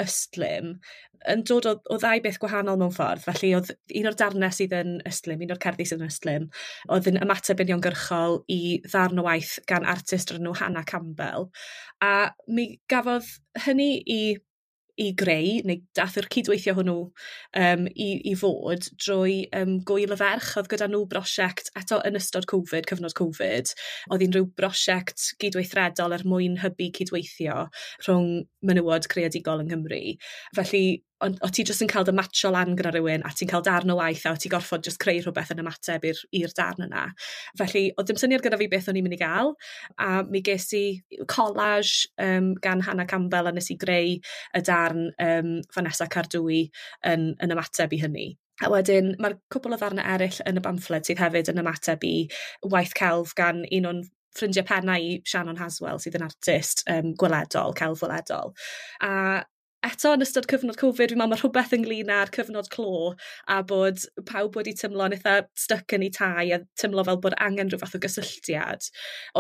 ystlym 0.02 0.76
yn 1.30 1.44
dod 1.48 1.68
o, 1.70 1.76
o 1.94 1.98
ddau 2.02 2.22
beth 2.24 2.40
gwahanol 2.42 2.80
mewn 2.82 2.94
ffordd. 2.96 3.24
Felly, 3.28 3.54
oedd 3.58 3.74
un 4.00 4.10
o'r 4.10 4.18
darnau 4.20 4.54
sydd 4.56 4.76
yn 4.78 4.94
ystlym, 5.08 5.44
un 5.46 5.56
o'r 5.56 5.62
cerddi 5.64 5.88
sydd 5.88 6.04
yn 6.04 6.12
ystlym, 6.12 6.48
oedd 6.94 7.10
yn 7.12 7.22
ymateb 7.22 7.64
uniongyrchol 7.66 8.42
i 8.52 8.62
ddarn 8.88 9.22
o 9.22 9.28
waith 9.28 9.58
gan 9.70 9.88
artist 9.90 10.34
o'r 10.34 10.42
nhw 10.42 10.56
Hannah 10.62 10.88
Campbell. 10.88 11.50
A 12.04 12.32
mi 12.48 12.74
gafodd 12.92 13.28
hynny 13.66 13.92
i 14.06 14.22
i 15.02 15.12
greu, 15.18 15.62
neu 15.66 15.80
dath 15.98 16.18
yr 16.20 16.28
cydweithio 16.32 16.74
hwnnw 16.78 16.96
um, 17.58 17.86
i, 17.90 18.10
i 18.28 18.34
fod 18.38 18.88
drwy 19.02 19.38
um, 19.58 19.78
gwyl 19.88 20.14
y 20.14 20.18
ferch. 20.20 20.52
Oedd 20.60 20.70
gyda 20.72 20.90
nhw 20.92 21.06
brosiect 21.12 21.72
eto 21.80 22.02
yn 22.08 22.20
ystod 22.20 22.48
Covid, 22.52 22.88
cyfnod 22.90 23.16
Covid. 23.18 23.72
Oedd 24.12 24.26
hi'n 24.26 24.36
rhyw 24.36 24.50
brosiect 24.58 25.32
gydweithredol 25.42 26.18
er 26.18 26.26
mwyn 26.28 26.60
hybu 26.62 26.92
cydweithio 26.98 27.64
rhwng 28.06 28.44
menywod 28.68 29.10
creadigol 29.12 29.64
yng 29.64 29.72
Nghymru. 29.72 30.04
Felly 30.58 30.86
ond 31.26 31.40
o 31.46 31.50
ti 31.54 31.64
jyst 31.68 31.84
yn 31.86 31.90
cael 31.92 32.06
dy 32.08 32.14
matcho 32.18 32.52
lan 32.54 32.76
gyda 32.78 32.92
rhywun 32.96 33.26
a 33.28 33.32
ti'n 33.36 33.50
cael 33.52 33.64
darn 33.66 33.94
o 33.94 33.98
waith 34.00 34.26
a 34.26 34.34
o 34.34 34.40
ti 34.40 34.50
gorfod 34.52 34.86
jyst 34.88 35.00
creu 35.02 35.22
rhywbeth 35.22 35.54
yn 35.54 35.62
ymateb 35.64 36.08
i'r 36.10 36.54
darn 36.58 36.86
yna. 36.88 37.06
Felly, 37.60 37.88
o 37.96 38.06
ddim 38.06 38.20
syniad 38.22 38.44
gyda 38.46 38.60
fi 38.62 38.70
beth 38.72 38.90
o'n 38.92 39.00
i'n 39.00 39.06
mynd 39.08 39.18
i 39.18 39.22
gael, 39.22 39.54
a 40.02 40.22
mi 40.28 40.44
ges 40.46 40.70
i 40.78 40.84
collage 41.32 42.10
um, 42.22 42.54
gan 42.64 42.84
Hannah 42.88 43.10
Campbell 43.10 43.52
a 43.52 43.56
nes 43.56 43.72
i 43.74 43.78
greu 43.82 44.16
y 44.18 44.64
darn 44.68 45.12
um, 45.22 45.60
Vanessa 45.76 46.10
Cardwy 46.12 46.64
yn, 47.08 47.32
yn 47.42 47.58
ymateb 47.58 47.94
i 47.94 48.02
hynny. 48.02 48.30
A 48.62 48.70
wedyn, 48.70 49.16
mae'r 49.22 49.40
cwbl 49.54 49.74
o 49.74 49.78
ddarnau 49.82 50.06
eraill 50.06 50.42
yn 50.50 50.60
y 50.60 50.66
bamffled 50.66 51.08
sydd 51.08 51.22
hefyd 51.22 51.50
yn 51.54 51.62
ymateb 51.64 52.04
i 52.06 52.16
waith 52.70 52.94
celf 52.98 53.34
gan 53.38 53.64
un 53.66 53.88
o'n 53.90 54.04
ffrindiau 54.38 54.66
pennau 54.68 55.02
i 55.02 55.16
Shannon 55.28 55.60
Haswell 55.60 56.00
sydd 56.02 56.20
yn 56.20 56.28
artist 56.28 56.86
um, 56.92 57.16
gweledol, 57.20 57.74
celf 57.78 58.04
gweledol. 58.04 58.54
A 59.04 59.12
eto 59.86 60.12
yn 60.14 60.22
ystod 60.22 60.46
cyfnod 60.50 60.78
Covid, 60.78 61.12
fi'n 61.12 61.18
meddwl 61.18 61.32
mae 61.32 61.42
rhywbeth 61.42 61.74
ynglyn 61.78 62.12
â'r 62.14 62.32
cyfnod 62.36 62.70
clo 62.74 63.14
a 63.50 63.62
bod 63.66 64.04
pawb 64.30 64.58
wedi 64.60 64.76
tymlo'n 64.78 65.16
eitha 65.16 65.40
stuck 65.58 65.96
yn 65.98 66.06
ei 66.06 66.12
tai 66.14 66.52
a 66.54 66.60
tymlo 66.78 67.06
fel 67.08 67.18
bod 67.24 67.36
angen 67.42 67.72
rhyw 67.72 67.82
fath 67.82 67.98
o 67.98 68.02
gysylltiad. 68.04 68.86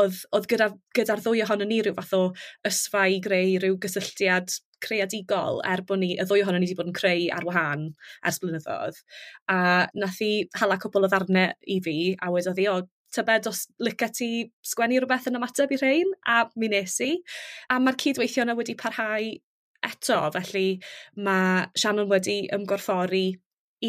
Oedd, 0.01 0.23
oedd 0.33 0.47
gyda'r 0.49 0.73
gyda, 0.73 0.97
gyda 0.97 1.17
ddwy 1.21 1.43
ohono 1.45 1.67
ni 1.69 1.81
rhyw 1.81 1.97
fath 1.99 2.15
o 2.17 2.23
ysfa 2.67 3.05
i 3.13 3.19
greu 3.23 3.59
rhyw 3.61 3.77
gysylltiad 3.85 4.55
creadigol 4.81 5.61
er 5.67 5.83
bod 5.85 6.01
ni, 6.01 6.15
y 6.17 6.25
ddwy 6.25 6.41
ohono 6.41 6.57
ni 6.57 6.65
wedi 6.65 6.79
bod 6.79 6.89
yn 6.89 6.97
creu 6.97 7.27
ar 7.35 7.45
wahân 7.45 7.85
ers 8.25 8.41
blynyddoedd. 8.41 8.97
A 9.53 9.59
nath 9.93 10.23
i 10.25 10.31
hala 10.57 10.79
cwbl 10.81 11.05
o 11.05 11.11
ddarnau 11.11 11.53
i 11.69 11.77
fi 11.85 11.95
a 12.17 12.33
wedodd 12.33 12.63
i, 12.63 12.67
o, 12.71 12.81
tybed 13.13 13.51
os 13.51 13.65
lyca 13.83 14.09
ti 14.15 14.31
sgwennu 14.65 15.01
rhywbeth 15.03 15.29
yn 15.29 15.37
ymateb 15.37 15.75
i 15.75 15.79
rhain, 15.81 16.17
a 16.25 16.45
mi 16.57 16.71
nes 16.71 16.97
i. 17.05 17.13
A 17.69 17.77
mae'r 17.83 17.99
cydweithio 18.01 18.47
yna 18.47 18.57
wedi 18.57 18.77
parhau 18.79 19.33
Eto, 19.85 20.19
felly 20.35 20.67
mae 21.25 21.65
Shannon 21.77 22.09
wedi 22.11 22.43
ymgorffori 22.53 23.25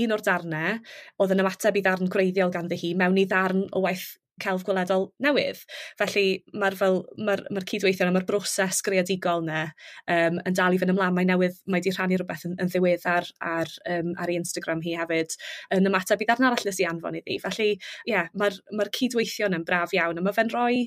un 0.01 0.15
o'r 0.15 0.25
darnau 0.25 0.79
oedd 1.21 1.35
yn 1.35 1.45
ymateb 1.45 1.77
i 1.77 1.85
ddarn 1.85 2.11
gwreiddiol 2.13 2.53
ganddi 2.55 2.79
hi 2.81 2.95
mewn 2.97 3.21
i 3.21 3.29
ddarn 3.29 3.67
o 3.77 3.83
waith 3.85 4.15
celf 4.43 4.65
gweledol 4.67 5.09
newydd. 5.23 5.61
Felly 6.01 6.25
mae'r 6.59 6.77
fel, 6.79 6.99
mae'r 7.29 7.45
mae 7.53 7.67
cydweithio 7.69 8.07
yna, 8.07 8.15
mae'r 8.17 8.27
broses 8.29 8.81
greadigol 8.87 9.45
yna 9.45 9.63
um, 9.67 10.41
yn 10.49 10.57
dal 10.59 10.75
i 10.75 10.81
fynd 10.81 10.95
ymlaen. 10.95 11.15
Mae 11.17 11.29
newydd, 11.29 11.59
mae 11.67 11.81
wedi 11.81 11.93
rhannu 11.95 12.19
rhywbeth 12.19 12.47
yn, 12.49 12.57
yn 12.63 12.73
ddiweddar 12.73 13.29
ar, 13.53 13.73
um, 13.93 14.13
ar 14.17 14.33
ei 14.33 14.41
Instagram 14.41 14.83
hi 14.87 14.97
hefyd 14.99 15.37
yn 15.77 15.91
ymateb 15.93 16.25
i 16.25 16.29
ddarn 16.29 16.49
arall 16.49 16.69
nes 16.69 16.83
i 16.83 16.89
anfon 16.89 17.19
iddi. 17.21 17.39
Felly, 17.45 17.71
ie, 17.77 18.15
yeah, 18.15 18.31
mae'r 18.39 18.59
mae 18.79 18.93
cydweithio 18.99 19.51
yna'n 19.51 19.67
braf 19.69 19.95
iawn. 19.97 20.19
A 20.19 20.25
mae 20.25 20.37
fe'n 20.37 20.53
rhoi, 20.53 20.87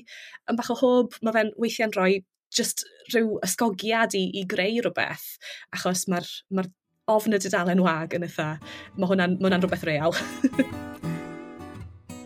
yn 0.50 0.58
bach 0.58 0.72
o 0.74 0.80
hwb, 0.82 1.20
mae 1.22 1.38
fe'n 1.38 1.54
weithiau'n 1.62 1.94
rhoi 1.96 2.18
just 2.54 2.84
rhyw 3.12 3.36
ysgogiad 3.46 4.16
i, 4.18 4.26
i 4.40 4.44
greu 4.48 4.82
rhywbeth, 4.82 5.28
achos 5.74 6.06
mae'r 6.10 6.28
ma 6.54 6.66
ofn 7.10 7.36
y 7.36 7.42
dudalen 7.42 7.82
wag 7.84 8.16
yn 8.18 8.26
eitha, 8.26 8.56
mae 8.96 9.10
hwnna'n 9.12 9.38
hwnna 9.42 9.60
rhywbeth 9.62 9.86
real. 9.86 10.16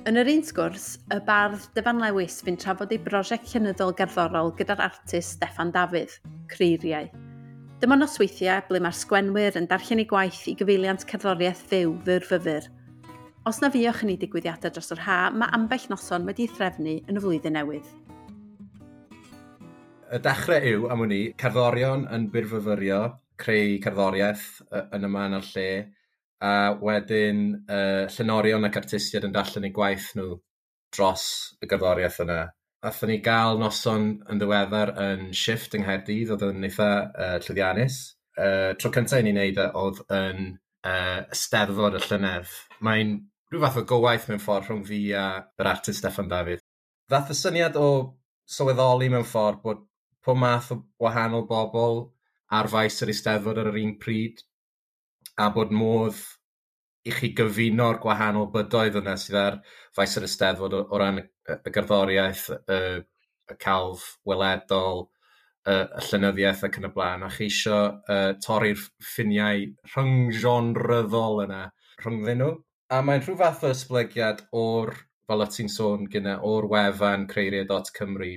Yn 0.09 0.16
yr 0.16 0.30
un 0.33 0.40
sgwrs, 0.40 0.94
y 1.12 1.18
bardd 1.26 1.66
Dyfan 1.76 1.98
Lewis 2.00 2.38
fi'n 2.40 2.56
trafod 2.56 2.94
ei 2.94 2.98
brosiect 3.04 3.50
llenyddol 3.52 3.92
gerddorol 3.98 4.48
gyda'r 4.56 4.80
artist 4.87 5.37
Steffan 5.37 5.74
Dafydd, 5.74 6.14
Creiriau. 6.48 7.11
Dyma 7.83 7.98
nosweithiau 8.00 8.64
ble 8.70 8.80
mae'r 8.80 8.96
sgwenwyr 8.96 9.61
yn 9.61 9.68
darllen 9.68 10.00
ei 10.00 10.09
gwaith 10.09 10.46
i 10.48 10.56
gyfeiliant 10.56 11.04
cerddoriaeth 11.11 11.61
fyw 11.68 11.92
fyrfyfyr. 12.09 12.70
Os 13.48 13.61
na 13.61 13.68
fiwch 13.72 14.00
yn 14.06 14.14
ei 14.14 14.18
digwyddiadau 14.24 14.72
dros 14.72 14.88
yr 14.96 15.04
ha, 15.04 15.20
mae 15.37 15.52
ambell 15.56 15.85
noson 15.92 16.24
wedi 16.28 16.48
ei 16.48 16.54
threfnu 16.56 16.96
yn 17.04 17.20
y 17.20 17.24
flwyddyn 17.26 17.61
newydd 17.61 17.92
y 20.10 20.18
dechrau 20.24 20.68
yw, 20.72 20.86
am 20.90 21.04
wni, 21.04 21.20
cerddorion 21.40 22.06
yn 22.14 22.28
byrfyfyrio, 22.32 23.00
creu 23.40 23.78
cerddoriaeth 23.84 24.46
yn 24.82 25.06
yma 25.08 25.26
yn 25.30 25.38
y 25.38 25.42
lle, 25.48 25.70
a 26.40 26.52
wedyn 26.80 27.42
uh, 27.68 28.06
llenorion 28.14 28.64
ac 28.68 28.78
artistiad 28.80 29.26
yn 29.28 29.34
darllen 29.34 29.68
eu 29.68 29.74
gwaith 29.76 30.08
nhw 30.16 30.38
dros 30.94 31.26
y 31.60 31.68
gerddoriaeth 31.70 32.22
yna. 32.24 32.40
Athyn 32.86 33.12
ni 33.12 33.18
gael 33.20 33.60
noson 33.60 34.06
yn 34.32 34.40
ddiweddar 34.40 34.94
yn 35.04 35.26
shift 35.36 35.76
yng 35.76 35.84
Nghaerdydd, 35.84 36.32
oedd 36.32 36.46
yn 36.48 36.64
eitha 36.64 36.88
uh, 37.10 37.34
llyddiannus. 37.44 37.98
Uh, 38.40 38.72
tro 38.80 38.88
cyntaf 38.94 39.20
ni'n 39.20 39.36
neud 39.36 39.58
wneud 39.58 39.60
e, 39.60 39.66
oedd 39.82 40.00
yn 40.16 40.46
uh, 40.88 41.20
ysteddfod 41.34 41.98
y 41.98 42.00
llynedd. 42.06 42.54
Mae'n 42.80 43.12
rhyw 43.52 43.66
fath 43.66 43.82
o 43.82 43.84
gywaith 43.90 44.30
mewn 44.30 44.40
ffordd 44.40 44.70
rhwng 44.70 44.86
fi 44.88 45.02
a 45.12 45.26
yr 45.60 45.70
artist 45.74 46.00
Steffan 46.00 46.30
David. 46.30 46.64
Ddath 47.10 47.34
y 47.34 47.36
syniad 47.36 47.76
o 47.76 47.90
sylweddoli 48.48 49.10
mewn 49.12 49.28
ffordd 49.28 49.60
bod 49.66 49.84
pob 50.24 50.40
math 50.40 50.72
o 50.74 50.80
wahanol 51.04 51.46
bobl 51.48 52.02
ar 52.59 52.68
faes 52.72 53.00
yr 53.04 53.12
Eisteddfod 53.14 53.61
ar 53.62 53.70
yr 53.72 53.80
un 53.83 53.96
pryd 54.02 54.42
a 55.40 55.48
bod 55.54 55.72
modd 55.72 56.18
i 57.09 57.12
chi 57.16 57.30
gyfuno'r 57.37 58.00
gwahanol 58.02 58.50
bydoedd 58.54 58.98
yna 59.00 59.16
sydd 59.20 59.38
ar 59.40 59.61
faes 59.96 60.16
yr 60.18 60.26
Eisteddfod 60.26 60.76
o, 60.76 60.83
o 60.90 61.00
ran 61.00 61.22
y 61.22 61.72
gerddoriaeth, 61.72 62.48
y, 62.76 62.80
y 63.50 63.56
calf 63.62 64.04
weledol, 64.28 65.06
y, 65.64 65.74
y 65.74 66.04
llynyddiaeth 66.09 66.66
ac 66.68 66.80
yn 66.80 66.88
y 66.90 66.92
blaen, 66.94 67.24
a 67.24 67.30
chi 67.33 67.48
eisiau 67.48 67.88
uh, 67.88 68.33
torri'r 68.44 68.83
ffiniau 69.12 69.64
rhynggenryddol 69.94 71.44
yna 71.46 71.62
rhyngddyn 72.04 72.42
nhw. 72.44 72.52
A 72.90 73.00
mae'n 73.06 73.24
rhyw 73.24 73.38
fath 73.40 73.64
o 73.66 73.72
esblygiad 73.72 74.44
o'r, 74.61 74.94
fel 75.30 75.44
y 75.44 75.50
ti'n 75.54 75.72
sôn 75.72 76.09
gyda, 76.12 76.38
o'r 76.46 76.66
wefan 76.70 77.26
creiriau.cymru, 77.30 78.33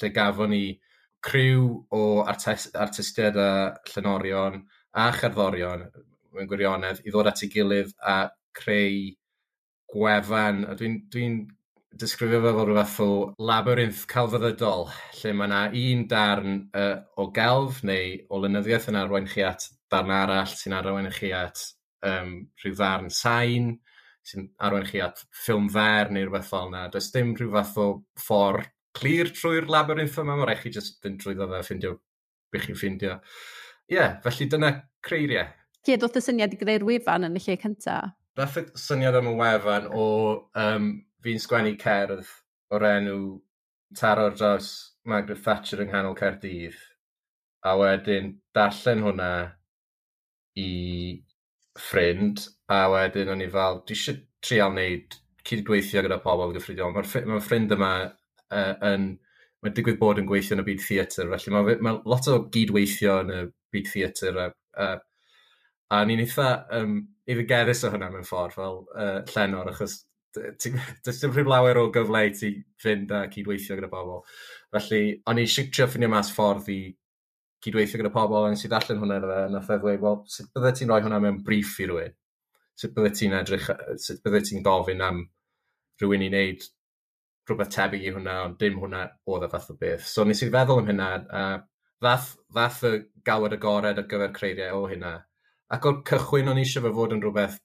lle 0.00 0.12
gafon 0.16 0.54
ni 0.54 0.64
criw 1.24 1.64
o 1.92 2.02
artist, 2.24 2.74
artistiaid 2.76 3.36
a 3.36 3.50
llenorion 3.92 4.60
a 4.96 5.10
cherddorion 5.14 5.86
mewn 6.34 6.48
gwirionedd 6.50 7.02
i 7.04 7.12
ddod 7.12 7.30
at 7.30 7.42
ei 7.44 7.50
gilydd 7.52 7.92
a 8.00 8.18
creu 8.56 9.10
gwefan. 9.90 10.64
Dwi'n 10.78 10.96
dwi, 11.12 11.26
disgrifio 12.00 12.40
fe 12.44 12.52
fel 12.54 12.66
rhywbeth 12.68 12.96
o 13.04 13.10
labyrinth 13.50 14.06
calfyddydol, 14.10 14.88
lle 15.20 15.34
mae 15.34 15.50
yna 15.50 15.60
un 15.82 16.06
darn 16.10 16.56
uh, 16.78 16.96
o 17.18 17.28
gelf 17.34 17.82
neu 17.86 18.16
o 18.30 18.40
lynyddiaeth 18.42 18.90
yn 18.92 18.98
arwain 19.00 19.28
chi 19.30 19.44
at 19.46 19.66
darn 19.90 20.12
arall 20.14 20.54
sy'n 20.54 20.76
arwain 20.78 21.10
chi 21.14 21.32
at 21.34 21.64
um, 22.06 22.36
rhyw 22.62 22.76
ddarn 22.78 23.10
sain, 23.14 23.72
sy'n 24.26 24.46
arwain 24.62 24.86
chi 24.86 25.02
at 25.02 25.24
ffilm 25.42 25.66
fer 25.74 26.12
neu 26.14 26.28
rhywbeth 26.28 26.52
fel 26.52 26.70
yna. 26.70 26.86
Does 26.94 27.10
dim 27.14 27.34
rhyw 27.34 27.50
fath 27.56 27.80
o 27.82 27.88
ffordd 28.26 28.70
clir 28.96 29.32
trwy'r 29.34 29.68
labyrinth 29.70 30.18
yma, 30.20 30.36
mae'n 30.36 30.48
rhaid 30.48 30.62
chi 30.64 30.72
jyst 30.74 31.00
fynd 31.04 31.20
trwyddo 31.22 31.48
fe 31.50 31.60
a 31.60 31.66
ffindio 31.66 31.96
beth 32.50 32.66
chi'n 32.66 32.78
ffindio. 32.78 33.18
Ie, 33.90 33.96
yeah, 33.96 34.16
felly 34.24 34.48
dyna 34.50 34.72
creiriau. 35.06 35.50
Ie, 35.88 35.96
dod 36.00 36.18
y 36.18 36.22
syniad 36.24 36.54
i 36.54 36.58
greu'r 36.60 36.86
wefan 36.86 37.26
yn 37.28 37.38
y 37.38 37.44
lle 37.44 37.56
cyntaf. 37.60 38.12
Dath 38.38 38.58
y 38.60 38.66
syniad 38.78 39.16
am 39.18 39.30
y 39.30 39.36
wefan 39.38 39.88
o 39.90 40.04
um, 40.58 40.90
fi'n 41.24 41.40
sgwennu 41.42 41.74
cerdd 41.80 42.28
o'r 42.74 42.86
enw 42.90 43.20
taro 43.98 44.28
dros 44.34 44.70
Margaret 45.08 45.42
Thatcher 45.42 45.82
yng 45.82 45.90
nghanol 45.90 46.18
Caerdydd. 46.18 46.76
A 47.66 47.74
wedyn 47.76 48.36
darllen 48.56 49.02
hwnna 49.04 49.32
i 50.60 50.70
ffrind, 51.78 52.46
a 52.70 52.84
wedyn 52.92 53.32
o'n 53.34 53.44
i 53.44 53.48
fel, 53.50 53.82
dwi 53.86 53.96
eisiau 53.96 54.22
trial 54.40 54.72
wneud 54.72 55.18
cydweithio 55.46 56.04
gyda 56.04 56.20
pobl 56.22 56.54
gyffredinol. 56.54 56.94
Mae'r 56.94 57.28
ma 57.28 57.40
ffrind 57.42 57.74
yma 57.76 57.92
uh, 58.54 58.74
yn, 58.90 59.06
mae'n 59.60 59.76
digwydd 59.76 60.00
bod 60.00 60.20
yn 60.20 60.28
gweithio 60.28 60.56
yn 60.56 60.64
y 60.64 60.66
byd 60.66 60.84
theatr, 60.84 61.30
felly 61.34 61.54
mae, 61.54 61.78
mae 61.84 62.00
lot 62.08 62.28
o 62.32 62.36
gydweithio 62.54 63.20
yn 63.24 63.32
y 63.34 63.40
byd 63.74 63.90
theatr 63.92 64.38
a, 64.40 64.46
a, 64.84 64.92
a 65.96 66.04
ni'n 66.08 66.22
eitha 66.24 66.52
um, 66.78 67.00
efigeddus 67.30 67.84
o 67.86 67.92
hynna 67.92 68.10
mewn 68.12 68.26
ffordd 68.26 68.56
fel 68.56 68.80
uh, 68.94 69.18
llenor, 69.34 69.72
achos 69.74 70.00
does 70.34 71.20
dim 71.20 71.34
rhyw 71.34 71.48
lawer 71.50 71.80
o 71.80 71.88
gyfle 71.94 72.22
i 72.28 72.32
ti 72.36 72.50
fynd 72.82 73.10
a 73.14 73.24
cydweithio 73.32 73.76
gyda 73.78 73.90
pobl. 73.90 74.22
Felly, 74.74 75.02
o'n 75.26 75.40
i 75.40 75.46
eisiau 75.46 75.70
trio 75.74 75.88
ffynio 75.90 76.10
mas 76.12 76.30
ffordd 76.34 76.70
i 76.70 76.80
cydweithio 77.64 78.00
gyda 78.00 78.12
pobl, 78.14 78.38
a 78.44 78.52
nes 78.52 78.64
i 78.64 78.70
ddallan 78.70 79.00
hwnna 79.02 79.18
iddo 79.18 79.30
fe, 79.32 79.40
a 79.42 79.52
nath 79.54 79.72
e 79.74 79.78
ddweud, 79.82 80.02
wel, 80.04 80.20
sut 80.34 80.52
byddai 80.54 80.74
ti'n 80.78 80.92
rhoi 80.92 81.02
hwnna 81.04 81.20
mewn 81.24 81.40
brief 81.46 81.74
i 81.82 81.88
rhywun? 81.90 82.14
Sut 82.78 82.94
byddai 82.96 83.16
ti'n 83.18 83.36
edrych, 83.40 83.70
sut 84.06 84.22
byddai 84.24 84.44
ti'n 84.46 84.64
gofyn 84.66 85.02
am 85.06 85.24
rhywun 86.00 86.26
i 86.26 86.30
wneud 86.30 86.68
rhywbeth 87.50 87.72
tebyg 87.74 88.06
i 88.06 88.12
hwnna, 88.14 88.36
ond 88.46 88.58
dim 88.60 88.78
hwnna 88.80 89.04
oedd 89.30 89.46
y 89.46 89.50
fath 89.52 89.72
o 89.72 89.76
beth. 89.80 90.06
So 90.08 90.24
nes 90.24 90.42
i 90.46 90.50
feddwl 90.52 90.82
am 90.82 90.90
hynna, 90.90 91.08
a 91.30 91.44
ddath, 92.02 92.32
ddath 92.54 92.84
y 92.88 92.92
galwad 93.26 93.56
agored 93.56 94.00
ar 94.00 94.08
gyfer 94.10 94.34
creiriau 94.36 94.84
o 94.84 94.90
hynna. 94.90 95.14
Ac 95.74 95.86
o'r 95.86 96.00
cychwyn 96.08 96.50
o'n 96.50 96.60
eisiau 96.62 96.86
fe 96.86 96.94
fod 96.96 97.16
yn 97.16 97.24
rhywbeth 97.24 97.58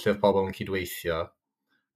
lle 0.00 0.12
oedd 0.12 0.20
pobl 0.22 0.48
yn 0.48 0.54
cydweithio, 0.56 1.18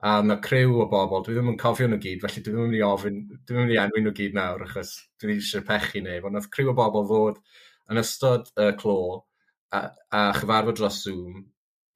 a 0.08 0.10
mae 0.22 0.38
criw 0.44 0.76
o 0.84 0.86
bobl, 0.90 1.24
dwi 1.26 1.34
ddim 1.34 1.52
yn 1.52 1.58
cofio 1.58 1.88
nhw 1.90 1.98
gyd, 2.02 2.20
felly 2.22 2.42
dwi 2.42 2.52
ddim 2.52 2.64
yn 2.64 2.68
mynd 2.68 2.78
i 2.78 2.84
ofyn, 2.86 3.16
dwi 3.30 3.40
ddim 3.40 3.56
yn 3.58 3.64
mynd 3.64 3.74
i 3.74 3.80
enwi 3.82 4.02
nhw 4.04 4.12
gyd 4.18 4.36
nawr, 4.38 4.62
achos 4.68 4.92
dwi 5.18 5.32
ddim 5.32 5.40
eisiau 5.42 5.64
pechu 5.66 6.02
neu, 6.04 6.20
ond 6.28 6.38
oedd 6.38 6.50
criw 6.54 6.70
o 6.70 6.76
bobl 6.78 7.08
fod 7.08 7.40
yn 7.90 8.02
ystod 8.02 8.52
y 8.54 8.68
uh, 8.68 8.76
clo 8.78 8.98
a, 9.74 9.80
a 10.14 10.22
chyfarfod 10.38 10.78
dros 10.78 11.00
Zoom 11.02 11.42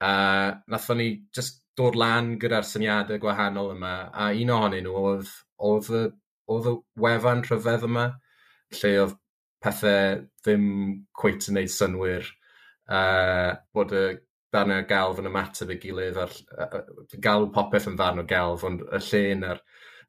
A 0.03 0.11
nathon 0.71 0.99
ni 0.99 1.09
just 1.35 1.61
dod 1.79 1.95
lan 1.97 2.35
gyda'r 2.41 2.67
syniadau 2.67 3.21
gwahanol 3.21 3.73
yma, 3.73 3.93
a 4.13 4.29
un 4.37 4.53
ohonyn 4.53 4.85
nhw 4.87 4.99
oedd, 4.99 5.31
oedd, 5.69 5.89
y, 5.89 6.03
oedd 6.53 6.69
y 6.69 6.75
wefan 7.05 7.43
rhyfedd 7.47 7.87
yma, 7.87 8.05
lle 8.79 8.93
oedd 9.03 9.15
pethau 9.63 10.19
ddim 10.43 10.67
cweit 11.17 11.47
yn 11.47 11.57
gwneud 11.57 11.73
synwyr, 11.73 12.29
uh, 12.91 13.51
bod 13.73 13.95
y 13.95 14.03
darnau 14.53 14.85
gelf 14.89 15.21
yn 15.21 15.29
ymateb 15.31 15.71
ei 15.73 15.79
gilydd, 15.81 16.19
a'r, 16.25 16.35
uh, 16.65 16.81
galw 17.23 17.49
popeth 17.55 17.87
yn 17.89 17.97
ddarn 17.97 18.21
o 18.21 18.27
gelf, 18.29 18.65
ond 18.69 18.83
y 18.85 19.01
llun 19.07 19.47
a'r 19.49 19.63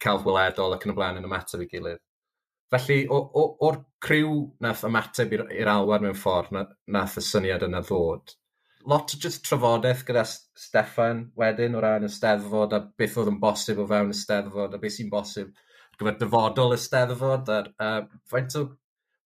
celf 0.04 0.26
weledol 0.26 0.76
ac 0.76 0.84
yn 0.84 0.92
y 0.92 0.98
blaen 0.98 1.20
yn 1.22 1.28
ymateb 1.30 1.64
ei 1.64 1.70
gilydd. 1.70 2.02
Felly, 2.74 3.04
o'r 3.14 3.76
criw 4.02 4.38
nath 4.64 4.82
ymateb 4.88 5.32
i'r 5.36 5.70
alwad 5.70 6.02
mewn 6.02 6.16
ffordd, 6.18 6.56
nath 6.90 7.20
y 7.20 7.22
syniad 7.22 7.62
yna 7.68 7.84
ddod, 7.86 8.34
lot 8.90 9.14
o 9.14 9.18
just 9.20 9.44
trafodaeth 9.46 10.04
gyda 10.08 10.24
Steffan 10.28 11.24
wedyn 11.40 11.76
o 11.76 11.82
ran 11.82 12.06
y 12.06 12.10
steddfod 12.12 12.74
a 12.76 12.80
beth 12.98 13.18
oedd 13.20 13.30
yn 13.32 13.40
bosib 13.42 13.80
o 13.80 13.86
fewn 13.90 14.12
y 14.12 14.16
steddfod 14.18 14.74
a 14.76 14.80
beth 14.80 14.96
sy'n 14.96 15.12
bosib 15.12 15.52
gyfer 15.98 16.18
dyfodol 16.20 16.74
y 16.74 16.80
steddfod 16.80 17.52
a 17.54 17.60
uh, 17.86 18.00
faint 18.30 18.56
o 18.60 18.64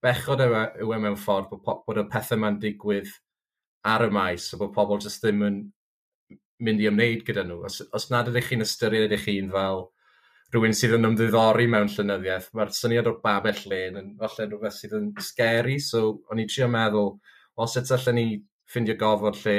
bechod 0.04 0.44
yw, 0.44 0.54
e, 0.54 0.64
yw 0.84 0.94
e 0.94 1.00
mewn 1.02 1.18
ffordd 1.18 1.50
bod, 1.50 1.82
bod 1.86 2.02
y 2.02 2.06
pethau 2.12 2.38
yma'n 2.38 2.60
digwydd 2.62 3.10
ar 3.88 4.06
y 4.06 4.10
maes 4.14 4.52
a 4.52 4.60
bod 4.60 4.74
pobl 4.76 5.00
jyst 5.02 5.24
ddim 5.24 5.44
yn 5.48 5.60
mynd 6.64 6.82
i 6.82 6.88
ymwneud 6.90 7.24
gyda 7.26 7.44
nhw. 7.46 7.62
Os, 7.66 7.80
os 7.94 8.08
nad 8.12 8.28
ydych 8.30 8.50
chi'n 8.50 8.64
ystyried 8.64 9.14
eich 9.14 9.26
hun 9.30 9.50
fel 9.54 9.84
rhywun 10.52 10.76
sydd 10.76 10.96
yn 10.96 11.10
ymddiddori 11.10 11.66
mewn 11.70 11.90
llynyddiaeth, 11.92 12.52
mae'r 12.56 12.70
syniad 12.74 13.10
o'r 13.10 13.18
babell 13.24 13.64
len 13.70 13.98
yn 14.00 14.14
falle 14.20 14.46
rhywbeth 14.46 14.78
sydd 14.78 14.94
yn 14.98 15.10
scary, 15.22 15.76
so 15.82 16.04
o'n 16.30 16.40
i 16.42 16.46
trio 16.48 16.70
meddwl, 16.72 17.12
os 17.60 17.76
eto 17.80 17.96
allan 17.98 18.16
ni 18.16 18.26
ffindio 18.68 18.96
gofod 19.00 19.38
lle 19.44 19.58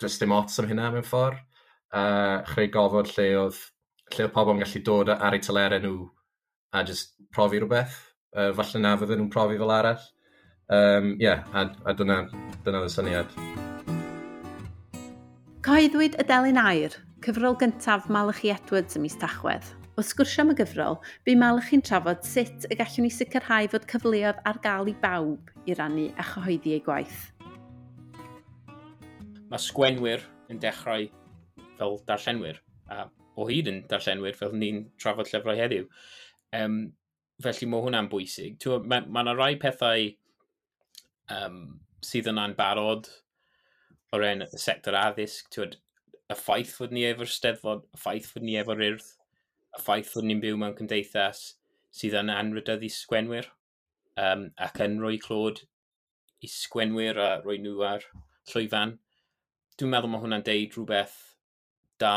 does 0.00 0.18
dim 0.18 0.34
ots 0.34 0.58
am 0.58 0.68
hynna 0.70 0.90
mewn 0.92 1.06
ffordd. 1.06 1.40
Uh, 1.94 2.42
chreu 2.50 2.70
gofod 2.74 3.12
lle 3.14 3.28
oedd 3.38 3.60
lle 4.14 4.26
oedd 4.26 4.34
pobl 4.34 4.56
yn 4.56 4.64
gallu 4.64 4.82
dod 4.88 5.12
ar 5.14 5.36
eu 5.36 5.42
telere 5.44 5.78
nhw 5.82 6.08
a 6.74 6.82
just 6.86 7.14
profi 7.34 7.62
rhywbeth. 7.62 7.94
Uh, 8.34 8.50
falle 8.58 8.82
na 8.82 8.96
fydden 8.98 9.22
nhw'n 9.22 9.32
profi 9.34 9.60
fel 9.60 9.74
arall. 9.74 10.02
Um, 10.68 11.14
yeah, 11.20 11.44
a, 11.52 11.68
a 11.84 11.94
dyna, 11.94 12.24
dyna 12.64 12.82
y 12.86 12.90
syniad. 12.90 13.30
Coeddwyd 15.64 16.16
y 16.20 16.26
Delyn 16.28 16.60
Air, 16.60 16.96
cyfrol 17.24 17.56
gyntaf 17.60 18.10
Malachi 18.12 18.50
Edwards 18.52 18.98
ym 18.98 19.04
mis 19.06 19.16
Tachwedd. 19.20 19.70
O 19.94 20.02
sgwrsio 20.02 20.42
am 20.42 20.50
y 20.50 20.56
gyfrol, 20.58 20.98
bu 21.24 21.36
Malachi'n 21.38 21.84
trafod 21.86 22.24
sut 22.26 22.66
y 22.66 22.80
gallwn 22.80 23.06
ni 23.06 23.12
sicrhau 23.14 23.70
fod 23.70 23.86
cyfleoedd 23.92 24.42
ar 24.48 24.58
gael 24.64 24.90
i 24.90 24.96
bawb 25.04 25.52
i 25.70 25.76
rannu 25.78 26.10
a 26.18 26.26
chyhoeddi 26.32 26.74
ei 26.74 26.82
gwaith 26.84 27.28
mae 29.54 29.62
sgwenwyr 29.62 30.22
yn 30.50 30.58
dechrau 30.58 31.04
fel 31.78 32.00
darllenwyr, 32.08 32.56
a 32.90 33.04
o 33.38 33.44
hyd 33.46 33.68
yn 33.70 33.76
darllenwyr 33.90 34.34
fel 34.34 34.54
ni'n 34.58 34.80
trafod 34.98 35.28
llyfrau 35.30 35.58
heddiw. 35.58 35.84
Um, 36.58 36.78
felly 37.42 37.68
mae 37.70 37.84
hwnna'n 37.84 38.10
bwysig. 38.10 38.56
Mae 38.82 39.04
yna 39.04 39.14
ma, 39.14 39.22
ma 39.22 39.34
rai 39.38 39.54
pethau 39.62 40.08
um, 41.36 41.60
sydd 42.02 42.32
yna'n 42.32 42.56
barod 42.58 43.06
o 44.10 44.18
ran 44.18 44.42
y 44.42 44.48
sector 44.58 44.98
addysg. 44.98 45.46
Twyd, 45.54 45.78
y 46.30 46.38
ffaith 46.38 46.74
fod 46.74 46.94
ni 46.94 47.06
efo'r 47.06 47.30
steddfod, 47.30 47.86
y 47.94 48.02
ffaith 48.02 48.32
fod 48.34 48.46
ni 48.46 48.58
efo'r 48.58 48.82
urdd, 48.88 49.06
y 49.74 49.84
ffaith 49.84 50.10
fod 50.16 50.26
ni'n 50.26 50.42
byw 50.42 50.58
mewn 50.58 50.74
cymdeithas 50.80 51.44
sydd 51.94 52.18
yn 52.18 52.34
anrydeddu 52.34 52.90
sgwenwyr 52.90 53.52
um, 54.18 54.48
ac 54.66 54.82
yn 54.82 54.98
rhoi 55.02 55.18
clod 55.22 55.62
i 56.42 56.50
sgwenwyr 56.50 57.22
a 57.22 57.30
rhoi 57.44 57.60
nhw 57.62 57.86
ar 57.86 58.10
llwyfan 58.50 58.98
dwi'n 59.78 59.90
meddwl 59.90 60.12
mae 60.12 60.22
hwnna'n 60.22 60.44
deud 60.46 60.76
rhywbeth 60.76 61.16
da 62.02 62.14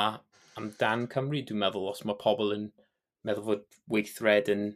amdan 0.60 1.08
Cymru. 1.14 1.42
Dwi'n 1.46 1.62
meddwl 1.64 1.90
os 1.92 2.04
mae 2.06 2.20
pobl 2.22 2.54
yn 2.56 2.68
meddwl 3.28 3.48
fod 3.48 3.80
weithred 3.94 4.52
yn 4.54 4.68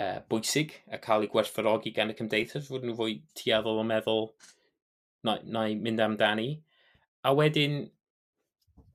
uh, 0.00 0.20
bwysig 0.30 0.74
a 0.92 1.00
cael 1.02 1.26
ei 1.26 1.32
gwerthfarogi 1.32 1.92
gan 1.96 2.12
y 2.12 2.16
cymdeithas, 2.18 2.68
fod 2.70 2.86
nhw 2.86 2.96
fwy 2.98 3.20
tueddol 3.38 3.82
o 3.82 3.86
meddwl 3.86 4.30
na, 5.26 5.36
na 5.44 5.66
i 5.68 5.76
mynd 5.76 6.02
amdani. 6.04 6.50
A 7.26 7.34
wedyn, 7.36 7.82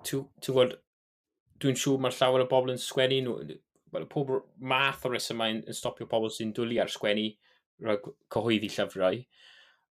dwi'n 0.09 1.79
siŵr 1.79 2.01
mae'r 2.01 2.17
llawer 2.17 2.45
o 2.45 2.49
bobl 2.49 2.73
yn 2.73 2.81
sgwennu 2.81 3.21
nhw, 3.25 3.59
pob 4.11 4.31
math 4.59 5.05
o 5.07 5.11
resymau 5.13 5.53
yn, 5.53 5.61
yn 5.69 5.77
stopio 5.77 6.07
pobl 6.11 6.33
sy'n 6.33 6.53
dwlu 6.55 6.81
ar 6.81 6.91
sgwennu 6.91 7.29
rhag 7.85 8.09
cyhoeddi 8.33 8.71
llyfrau 8.73 9.21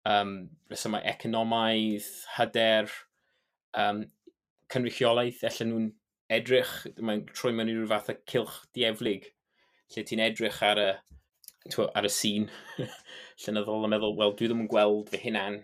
um, 0.06 0.34
resymau 0.70 1.02
economaidd, 1.12 2.06
hyder, 2.36 2.90
um, 3.78 4.04
cynrychiolaeth, 4.72 5.42
allan 5.46 5.72
nhw'n 5.72 5.88
edrych, 6.36 6.74
mae'n 6.98 7.24
troi 7.32 7.52
mewn 7.54 7.70
i 7.70 7.76
rhyw 7.76 7.90
fath 7.90 8.12
o 8.12 8.16
cilch 8.30 8.58
dieflig, 8.76 9.30
lle 9.94 10.04
ti'n 10.06 10.22
edrych 10.24 10.62
ar 10.66 10.82
y, 10.82 10.88
twa, 11.72 11.88
ar 11.98 12.08
y 12.08 12.12
sîn. 12.12 12.48
Llenyddol 13.44 13.86
a 13.86 13.92
meddwl, 13.92 14.16
wel, 14.18 14.34
dwi 14.38 14.50
ddim 14.50 14.64
yn 14.64 14.70
gweld 14.70 15.12
fy 15.12 15.22
hunan 15.26 15.60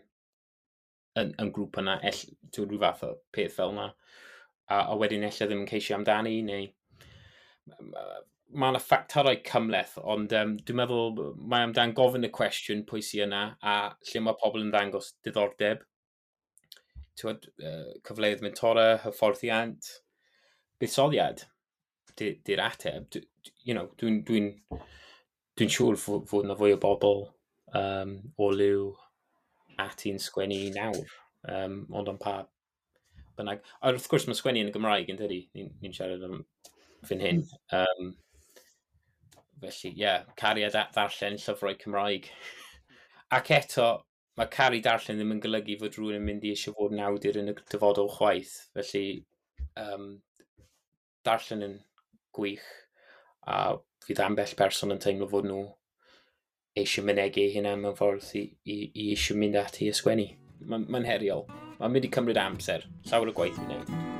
yn, 1.19 1.35
yn 1.43 1.55
grŵp 1.55 1.81
yna, 1.83 1.99
ell, 2.09 2.23
dwi'n 2.55 2.71
rhyw 2.71 2.83
fath 2.83 3.07
o 3.09 3.15
peth 3.35 3.59
fel 3.59 3.75
yna, 3.75 3.91
a, 4.71 4.85
a 4.85 4.99
wedyn 4.99 5.27
ella 5.27 5.49
ddim 5.49 5.65
yn 5.65 5.71
ceisio 5.71 5.99
amdani, 5.99 6.39
neu 6.47 6.71
mae 8.53 8.73
yna 8.73 8.81
ffactorau 8.83 9.39
cymleth, 9.47 9.97
ond 10.15 10.33
um, 10.37 10.55
dwi'n 10.61 10.79
meddwl 10.79 11.19
mae 11.51 11.67
amdan 11.67 11.95
gofyn 11.97 12.29
y 12.29 12.31
cwestiwn 12.35 12.85
pwy 12.89 13.03
sy'n 13.05 13.27
yna 13.29 13.43
a 13.65 13.77
lle 14.11 14.23
mae 14.25 14.39
pobl 14.41 14.65
yn 14.65 14.73
ddangos 14.75 15.15
diddordeb. 15.25 15.85
Tywed, 17.19 17.49
uh, 17.61 17.93
cyfleoedd 18.09 18.45
mentora, 18.45 18.87
hyfforddiant, 19.05 19.91
buddsoddiad 20.81 21.47
di'r 22.19 22.65
ateb. 22.65 23.09
Dwi'n 23.13 23.29
you 23.65 23.77
know, 23.77 23.91
dwi 24.01 24.19
dwi, 24.27 24.43
dwi 25.59 25.69
siŵr 25.73 25.99
fod 26.01 26.45
yna 26.45 26.57
fwy 26.59 26.77
o 26.77 26.81
bobl 26.83 27.25
um, 27.79 28.17
o 28.37 28.51
liw 28.53 28.91
at 29.83 30.05
i'n 30.09 30.21
sgwennu 30.21 30.65
nawr, 30.77 31.15
um, 31.49 31.79
ond 31.97 32.11
am 32.13 32.21
pa 32.21 32.41
bynnag. 33.39 33.63
A 33.81 33.93
wrth 33.93 34.09
gwrs 34.11 34.29
mae 34.29 34.39
sgwennu 34.39 34.65
yn 34.65 34.73
y 34.73 34.75
Gymraeg 34.75 35.13
yn 35.13 35.21
dydi, 35.21 35.41
ni'n 35.57 35.73
ni 35.81 35.93
siarad 35.97 36.25
am 36.29 36.43
fy'n 37.09 37.25
hyn. 37.25 37.43
Um, 37.75 38.13
Felly, 39.63 39.93
ie, 39.93 40.01
yeah, 40.01 40.25
cariad 40.39 40.75
at 40.79 40.91
ddarllen 40.97 41.39
llyfrau 41.39 41.77
Cymraeg. 41.79 42.27
Ac 43.37 43.53
eto, 43.55 43.87
mae 44.39 44.51
cari 44.51 44.81
darllen 44.83 45.21
ddim 45.21 45.37
yn 45.37 45.43
golygu 45.45 45.79
fod 45.81 45.99
rhywun 45.99 46.19
yn 46.19 46.27
mynd 46.27 46.47
i 46.47 46.55
eisiau 46.57 46.75
fod 46.79 46.97
yn 46.97 47.05
awdur 47.07 47.39
yn 47.39 47.53
y 47.53 47.57
dyfodol 47.61 48.11
chwaith. 48.17 48.57
Felly, 48.75 49.05
um, 49.79 50.09
darllen 51.27 51.67
yn 51.69 51.79
gwych 52.35 52.67
a 53.47 53.77
fydd 54.03 54.23
ambell 54.25 54.59
person 54.59 54.95
yn 54.95 55.03
teimlo 55.03 55.29
fod 55.31 55.47
nhw 55.47 55.63
eisiau 56.83 57.07
mynegu 57.07 57.49
hynna 57.55 57.77
mewn 57.79 57.99
ffordd 57.99 58.33
i, 58.41 58.47
i, 58.65 58.79
i 58.89 59.11
eisiau 59.15 59.39
mynd 59.39 59.61
ati 59.63 59.87
i 59.87 59.93
ysgwennu. 59.95 60.31
Mae'n 60.67 60.89
ma 60.91 61.07
heriol. 61.07 61.47
Mae'n 61.79 61.95
mynd 61.95 62.09
i 62.09 62.17
cymryd 62.19 62.43
amser. 62.43 62.89
Llawer 63.11 63.31
o 63.31 63.39
gwaith 63.39 63.63
i 63.63 63.69
wneud. 63.69 64.12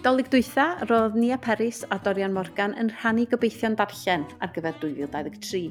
Dolig 0.00 0.30
dwytha, 0.32 0.78
roedd 0.88 1.16
Nia 1.20 1.36
Peris 1.36 1.82
a 1.92 1.98
Dorian 2.00 2.32
Morgan 2.32 2.72
yn 2.80 2.88
rhannu 2.88 3.26
gobeithio'n 3.28 3.74
darllen 3.76 4.22
ar 4.40 4.48
gyfer 4.54 4.78
2023. 4.80 5.66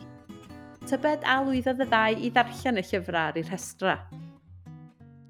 Tybed 0.85 1.25
a 1.25 1.37
lwyddodd 1.47 1.81
y 1.81 1.87
ddau 1.89 2.19
i 2.27 2.29
ddarllen 2.35 2.77
y 2.77 2.83
llyfrau 2.85 3.31
ar 3.31 3.39
i'r 3.41 3.49
rhestra. 3.49 3.95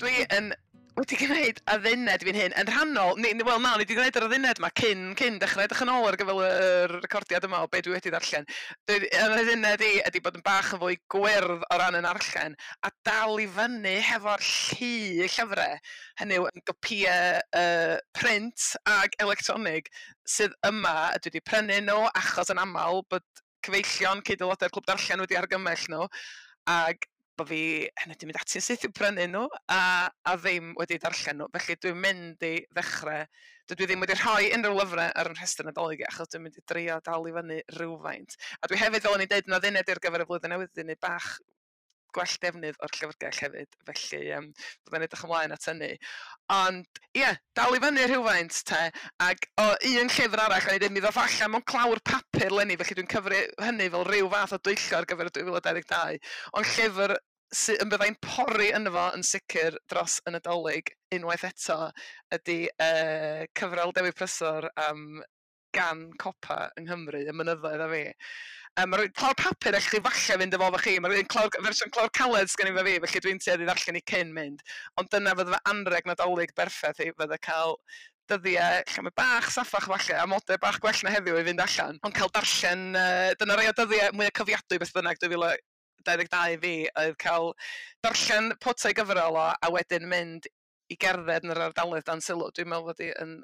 Dwi 0.03 0.25
yn 0.35 0.51
wedi 0.99 1.17
gwneud 1.19 1.59
addened 1.71 2.23
fi'n 2.25 2.37
hyn, 2.37 2.53
yn 2.59 2.69
rhannol, 2.69 3.19
ni, 3.21 3.31
wel 3.45 3.61
na, 3.63 3.71
ni 3.77 3.83
wedi 3.85 3.95
gwneud 3.95 4.17
yr 4.19 4.25
addened 4.25 4.59
yma 4.59 4.69
cyn, 4.75 5.03
cyn 5.19 5.37
dechrau 5.39 5.63
edrych 5.63 5.83
yn 5.85 5.91
ôl 5.93 6.07
ar 6.09 6.17
gyfer 6.19 6.39
y 6.43 6.49
recordiad 6.95 7.45
yma 7.47 7.61
o 7.63 7.69
beth 7.71 7.85
dwi 7.85 7.93
wedi 7.95 8.11
ddarllen. 8.11 8.47
Yr 8.91 9.35
addened 9.37 9.83
i 9.85 9.91
ydy 10.09 10.21
bod 10.25 10.39
yn 10.39 10.43
bach 10.45 10.73
yn 10.75 10.81
fwy 10.81 10.97
gwyrdd 11.13 11.63
o 11.63 11.79
ran 11.79 11.99
yn 11.99 12.07
arllen, 12.09 12.57
a 12.83 12.91
dal 13.07 13.39
i 13.39 13.47
fyny 13.55 13.95
hefo'r 14.09 14.43
llu 14.49 15.29
llyfrau, 15.35 15.77
hynny 16.23 16.39
yw 16.39 16.49
yn 16.51 16.65
gopïau 16.67 17.39
uh, 17.61 17.95
print 18.19 18.67
ag 18.97 19.15
electronig 19.23 19.87
sydd 20.27 20.57
yma, 20.67 21.13
dwi 21.15 21.31
wedi 21.31 21.45
prynu 21.47 21.79
nhw 21.85 22.09
achos 22.11 22.51
yn 22.53 22.61
aml 22.65 23.05
bod 23.09 23.25
cyfeillion 23.65 24.25
cyd-aelodau'r 24.27 24.75
clwb 24.75 24.91
darllen 24.91 25.23
wedi 25.23 25.39
argymell 25.39 25.87
nhw, 25.93 26.09
ag 26.69 27.08
bod 27.39 27.49
fi 27.49 27.61
hynny 28.03 28.15
wedi 28.15 28.29
mynd 28.29 28.39
ati'n 28.41 28.65
syth 28.65 28.85
i'w 28.87 28.93
prynu 28.95 29.27
nhw 29.31 29.45
a, 29.75 29.81
a 30.09 30.35
ddim 30.39 30.73
wedi 30.79 30.99
darllen 31.01 31.39
nhw. 31.41 31.49
Felly 31.55 31.77
dwi'n 31.85 32.01
mynd 32.05 32.45
i 32.47 32.53
ddechrau, 32.75 33.27
dwi 33.69 33.85
ddim 33.85 34.03
wedi 34.03 34.17
rhoi 34.17 34.49
unrhyw 34.57 34.79
lyfrau 34.79 35.13
ar 35.21 35.29
yn 35.31 35.37
rhestr 35.37 35.67
nadolig 35.67 36.03
achos 36.09 36.33
dwi'n 36.33 36.47
mynd 36.47 36.59
i 36.59 36.65
drio 36.71 36.99
dal 37.05 37.29
i 37.29 37.35
fyny 37.35 37.61
rhywfaint. 37.77 38.35
A 38.59 38.71
dwi 38.71 38.81
hefyd, 38.81 39.05
fel 39.05 39.15
o'n 39.15 39.25
i'n 39.25 39.31
deud, 39.31 39.51
na 39.51 39.61
ddyned 39.63 39.93
i'r 39.93 40.03
gyfer 40.03 40.25
y 40.25 40.29
flwyddyn 40.29 40.55
newydd, 40.55 40.75
dwi'n 40.75 40.91
neud 40.91 41.01
bach 41.05 41.37
gwell 42.15 42.35
defnydd 42.41 42.77
o'r 42.83 42.95
llyfrgell 42.97 43.39
hefyd, 43.43 43.75
felly 43.87 44.31
um, 44.37 44.47
byddai'n 44.87 45.05
edrych 45.05 45.25
ymlaen 45.27 45.53
at 45.53 45.67
hynny. 45.69 45.91
Ond 46.55 47.01
ie, 47.13 47.21
yeah, 47.21 47.37
dal 47.57 47.75
i 47.77 47.81
fyny 47.83 48.07
rhywfaint 48.09 48.61
te, 48.69 48.81
ac 49.25 49.45
o 49.61 49.67
un 49.91 50.11
llyfr 50.15 50.43
arall, 50.45 50.69
o'n 50.71 50.79
i 50.79 50.81
ddim 50.81 50.97
i 50.97 51.03
ddodd 51.03 51.21
allan 51.23 51.53
mewn 51.53 51.67
clawr 51.69 52.01
papur 52.11 52.55
lenni, 52.55 52.77
felly 52.79 52.97
dwi'n 52.99 53.11
cyfru 53.13 53.41
hynny 53.61 53.89
fel 53.93 54.07
rhyw 54.09 54.31
fath 54.33 54.57
o 54.57 54.61
dwyllio 54.65 54.99
ar 54.99 55.09
gyfer 55.09 55.29
y 55.29 55.35
2022. 55.37 56.21
Ond 56.57 56.71
llyfr 56.73 57.15
sy'n 57.55 57.81
yn 57.83 57.89
byddai'n 57.89 58.17
pori 58.21 58.69
yn 58.77 58.89
fo 58.93 59.07
yn 59.17 59.25
sicr 59.25 59.77
dros 59.89 60.19
yn 60.29 60.35
nadolig 60.37 60.91
unwaith 61.15 61.47
eto 61.49 61.77
ydy 62.35 62.61
uh, 62.69 63.45
cyfrol 63.57 63.93
Dewi 63.95 64.13
Prysor 64.13 64.69
am 64.85 65.21
gan 65.73 66.07
copa 66.21 66.67
yng 66.77 66.87
Nghymru, 66.87 67.23
y 67.29 67.33
mynyddoedd 67.33 67.83
a 67.85 67.89
fi. 67.89 68.03
Um, 68.79 68.91
mae 68.91 69.01
rwy'n 69.01 69.15
clawr 69.17 69.37
papur 69.37 69.77
eich 69.77 69.89
chi 69.91 70.01
falle 70.05 70.37
fynd 70.41 70.55
efo 70.57 70.69
fo 70.75 70.81
chi, 70.81 70.95
mae 71.01 71.11
rwy'n 71.11 71.29
clawr, 71.29 71.49
fersiwn 71.65 71.93
clawr 71.93 72.13
caled 72.17 72.53
sgan 72.53 72.69
i 72.69 72.75
fe 72.77 72.85
fi, 72.85 72.95
felly 73.05 73.23
dwi'n 73.25 73.41
tuedd 73.43 73.65
i 73.65 73.67
ddarllen 73.67 73.99
i 73.99 74.03
cyn 74.11 74.33
mynd. 74.35 74.63
Ond 75.01 75.11
dyna 75.13 75.35
fydde 75.37 75.55
fe 75.55 75.61
anreg 75.73 76.09
nadolig 76.09 76.53
berffaith 76.57 77.01
i 77.05 77.11
fydde 77.17 77.41
cael 77.45 77.77
dyddiau 78.29 78.83
lle 78.93 79.03
mae 79.05 79.17
bach 79.17 79.49
saffach 79.53 79.89
falle, 79.89 80.17
a 80.21 80.27
modau 80.29 80.61
bach 80.61 80.77
gwell 80.83 81.01
na 81.05 81.13
heddiw 81.15 81.41
i 81.41 81.45
fynd 81.47 81.65
allan, 81.65 81.97
ond 82.05 82.17
cael 82.17 82.33
darllen, 82.33 82.85
uh, 82.93 83.33
dyna 83.41 83.57
rhai 83.57 83.69
o 83.71 83.75
dyddiau 83.77 84.13
mwy 84.17 84.29
o 84.29 84.35
cyfiadwy 84.37 84.81
beth 84.81 84.93
bynnag 84.95 85.21
22 86.07 86.59
fi 86.63 86.73
oedd 87.03 87.17
cael 87.23 87.53
darllen 88.05 88.51
potau 88.63 88.95
gyfrol 88.97 89.39
o 89.39 89.45
a 89.51 89.71
wedyn 89.75 90.07
mynd 90.11 90.49
i 90.89 90.97
gerdded 90.99 91.45
yn 91.45 91.53
yr 91.55 91.63
ardaloedd 91.69 92.07
dan 92.09 92.23
sylw. 92.25 92.51
Dwi'n 92.55 92.69
meddwl 92.71 92.91
fod 92.91 93.03
yn 93.23 93.39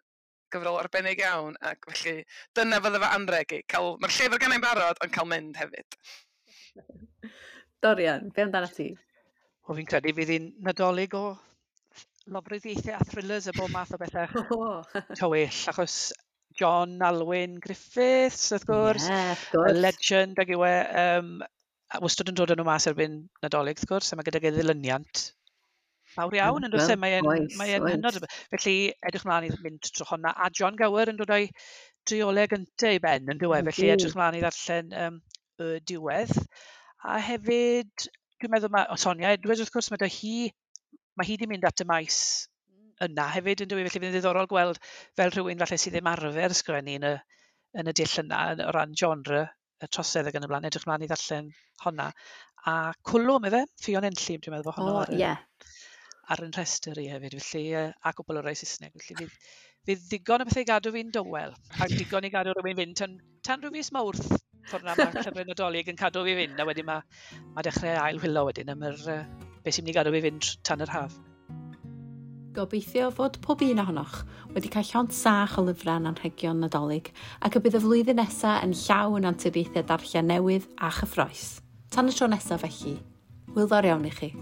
gyfrol 0.54 0.80
arbennig 0.82 1.22
iawn 1.24 1.58
ac 1.72 1.90
felly 1.92 2.22
dyna 2.58 2.82
fydda 2.84 3.02
fe 3.04 3.12
anreg 3.18 3.58
i. 3.58 3.64
Mae'r 3.74 4.16
llyfr 4.20 4.42
gan 4.44 4.56
i'n 4.58 4.64
barod 4.66 5.02
ond 5.06 5.16
cael 5.18 5.32
mynd 5.32 5.60
hefyd. 5.62 6.00
Dorian, 7.86 8.32
be 8.36 8.46
amdano 8.46 8.70
ti? 8.72 8.92
O 9.66 9.76
fi'n 9.78 9.90
credu 9.90 10.14
fydd 10.18 10.32
hi'n 10.36 10.54
nadolig 10.66 11.14
o 11.18 11.26
lofruddiaethau 12.34 12.96
a 12.98 13.06
thrillers 13.06 13.48
a 13.50 13.54
bob 13.58 13.74
math 13.74 13.94
o 13.94 14.00
bethau 14.02 14.30
tywyll, 15.20 15.60
achos 15.72 15.98
John 16.56 16.96
Alwyn 17.04 17.60
Griffiths, 17.60 18.48
wrth 18.56 18.66
gwrs, 18.70 19.10
yeah, 19.12 19.42
gwrs. 19.52 19.82
legend 19.84 20.40
ag 20.40 20.54
yw 20.56 20.64
e, 20.66 20.76
um, 21.02 21.34
a 21.94 22.02
wastad 22.04 22.32
yn 22.32 22.38
dod 22.38 22.54
yn 22.54 22.62
nhw 22.62 22.68
mas 22.68 22.88
erbyn 22.90 23.24
Nadolig, 23.46 23.80
wrth 23.80 23.90
gwrs, 23.92 24.12
a 24.14 24.18
mae 24.18 24.28
gyda 24.28 24.42
gyda 24.44 24.58
e 24.58 24.64
ddilyniant 24.64 25.26
mawr 26.16 26.36
iawn, 26.38 26.64
mm, 26.64 26.68
yn 26.68 26.74
dweud, 26.74 27.00
mae 27.02 27.18
e'n 27.18 27.48
mae 27.60 27.76
en 27.76 27.88
hynod. 27.90 28.20
Felly, 28.54 28.76
edrych 29.08 29.26
mlaen 29.28 29.48
i 29.48 29.52
mynd 29.64 29.90
trwy 29.90 30.08
honna, 30.12 30.32
a 30.32 30.50
John 30.60 30.78
Gower 30.80 31.12
yn 31.12 31.20
dod 31.20 31.34
o'i 31.36 31.50
driolau 32.08 32.48
gyntaf 32.52 32.96
i 32.96 33.02
ben 33.04 33.32
yn 33.34 33.42
dweud, 33.42 33.68
felly 33.70 33.92
edrych 33.94 34.16
mlaen 34.18 34.38
i 34.40 34.44
ddarllen 34.44 34.94
um, 35.02 35.20
y 35.66 35.70
diwedd. 35.92 36.34
A 37.06 37.20
hefyd, 37.22 38.08
dwi'n 38.40 38.54
meddwl 38.54 38.74
mae, 38.74 38.88
o 38.94 39.00
Sonia, 39.02 39.34
Edwards, 39.36 39.64
wrth 39.64 39.74
gwrs, 39.76 39.92
mae 39.94 40.12
hi, 40.18 40.36
mae 41.20 41.28
hi 41.28 41.38
wedi 41.38 41.50
mynd 41.52 41.68
at 41.68 41.84
y 41.84 41.90
maes 41.90 42.20
yna 43.04 43.28
hefyd 43.34 43.66
yn 43.66 43.72
dweud, 43.72 43.90
felly 43.92 44.06
fydd 44.06 44.16
ddiddorol 44.16 44.50
gweld 44.52 44.80
fel 45.20 45.34
rhywun 45.34 45.60
falle 45.62 45.80
sydd 45.82 45.98
ddim 45.98 46.12
arfer 46.12 46.56
ysgrifennu 46.56 46.96
yn 47.02 47.08
y, 47.10 47.16
yn 47.82 47.92
y 47.92 47.94
dill 48.00 48.20
yna 48.24 48.44
o 48.64 48.72
ran 48.72 48.96
genre 49.02 49.44
y 49.84 49.90
trosedd 49.92 50.30
ag 50.32 50.40
yn 50.40 50.48
y 50.48 50.50
blaen, 50.52 50.68
edrych 50.70 50.88
mlaen 50.88 51.06
i 51.06 51.10
ddarllen 51.12 51.52
honna. 51.84 52.10
A 52.72 52.76
cwlwm 53.10 53.48
efe, 53.50 53.66
Ffion 53.82 54.08
Enllib, 54.08 54.44
dwi'n 54.46 54.56
meddwl 54.56 54.76
honno. 54.78 54.96
O, 54.96 55.04
oh, 55.04 55.14
ie. 55.14 55.22
Yeah. 55.22 55.44
Ar 56.34 56.42
yn 56.42 56.56
rhestr 56.56 56.98
i 57.02 57.10
hefyd, 57.12 57.38
felly, 57.38 57.68
a 57.78 58.14
gwbl 58.18 58.42
o 58.42 58.46
rai 58.46 58.56
Saesneg. 58.58 58.96
Felly, 58.98 59.28
fydd, 59.28 59.52
fydd 59.86 60.08
ddigon 60.08 60.42
o 60.42 60.50
bethau 60.50 60.66
gadw 60.72 60.96
fi'n 60.96 61.14
dywel, 61.14 61.54
a 61.78 61.90
digon 61.92 62.26
i 62.26 62.34
gadw 62.34 62.56
rhywun 62.56 62.80
fynd 62.82 62.98
tan, 63.02 63.20
tan 63.46 63.62
rhyw 63.62 63.76
fus 63.78 63.94
mawrth 63.94 64.26
ffordd 64.70 64.88
na 64.88 64.96
mae 64.98 65.14
llyfr 65.26 65.46
Nadolig 65.46 65.92
yn 65.92 66.00
cadw 66.00 66.26
fi 66.26 66.34
fynd, 66.40 66.58
a 66.58 66.66
wedyn 66.66 66.88
mae 66.88 67.04
ma 67.54 67.66
dechrau 67.66 68.00
ail 68.02 68.22
wylo 68.24 68.48
wedyn 68.48 68.74
am 68.74 68.86
yr, 68.90 68.98
uh, 69.14 69.22
beth 69.62 69.78
sy'n 69.78 69.86
mynd 69.86 69.94
i 69.94 69.98
gadw 70.00 70.14
fi 70.16 70.24
fynd 70.26 70.52
tan 70.66 70.82
yr 70.86 70.94
haf. 70.94 71.20
Gobeithio 72.56 73.10
fod 73.12 73.42
pob 73.44 73.60
un 73.66 73.82
ohonoch 73.84 74.22
wedi 74.56 74.70
cael 74.72 74.88
llond 74.88 75.12
sach 75.12 75.58
o 75.60 75.66
lyfrau 75.66 76.08
anrhegion 76.08 76.64
nadolig 76.64 77.12
ac 77.44 77.60
y 77.60 77.64
bydd 77.66 77.76
y 77.82 77.84
flwyddyn 77.84 78.22
nesaf 78.22 78.64
yn 78.64 78.78
llawn 78.86 79.28
anturiaethau 79.34 79.84
darllen 79.92 80.32
newydd 80.32 80.72
a 80.80 80.94
chyffroes. 81.02 81.46
Tan 81.92 82.08
y 82.08 82.16
tro 82.16 82.32
nesaf 82.32 82.64
felly, 82.64 82.98
wyldor 83.58 83.92
iawn 83.92 84.08
i 84.08 84.18
chi. 84.22 84.36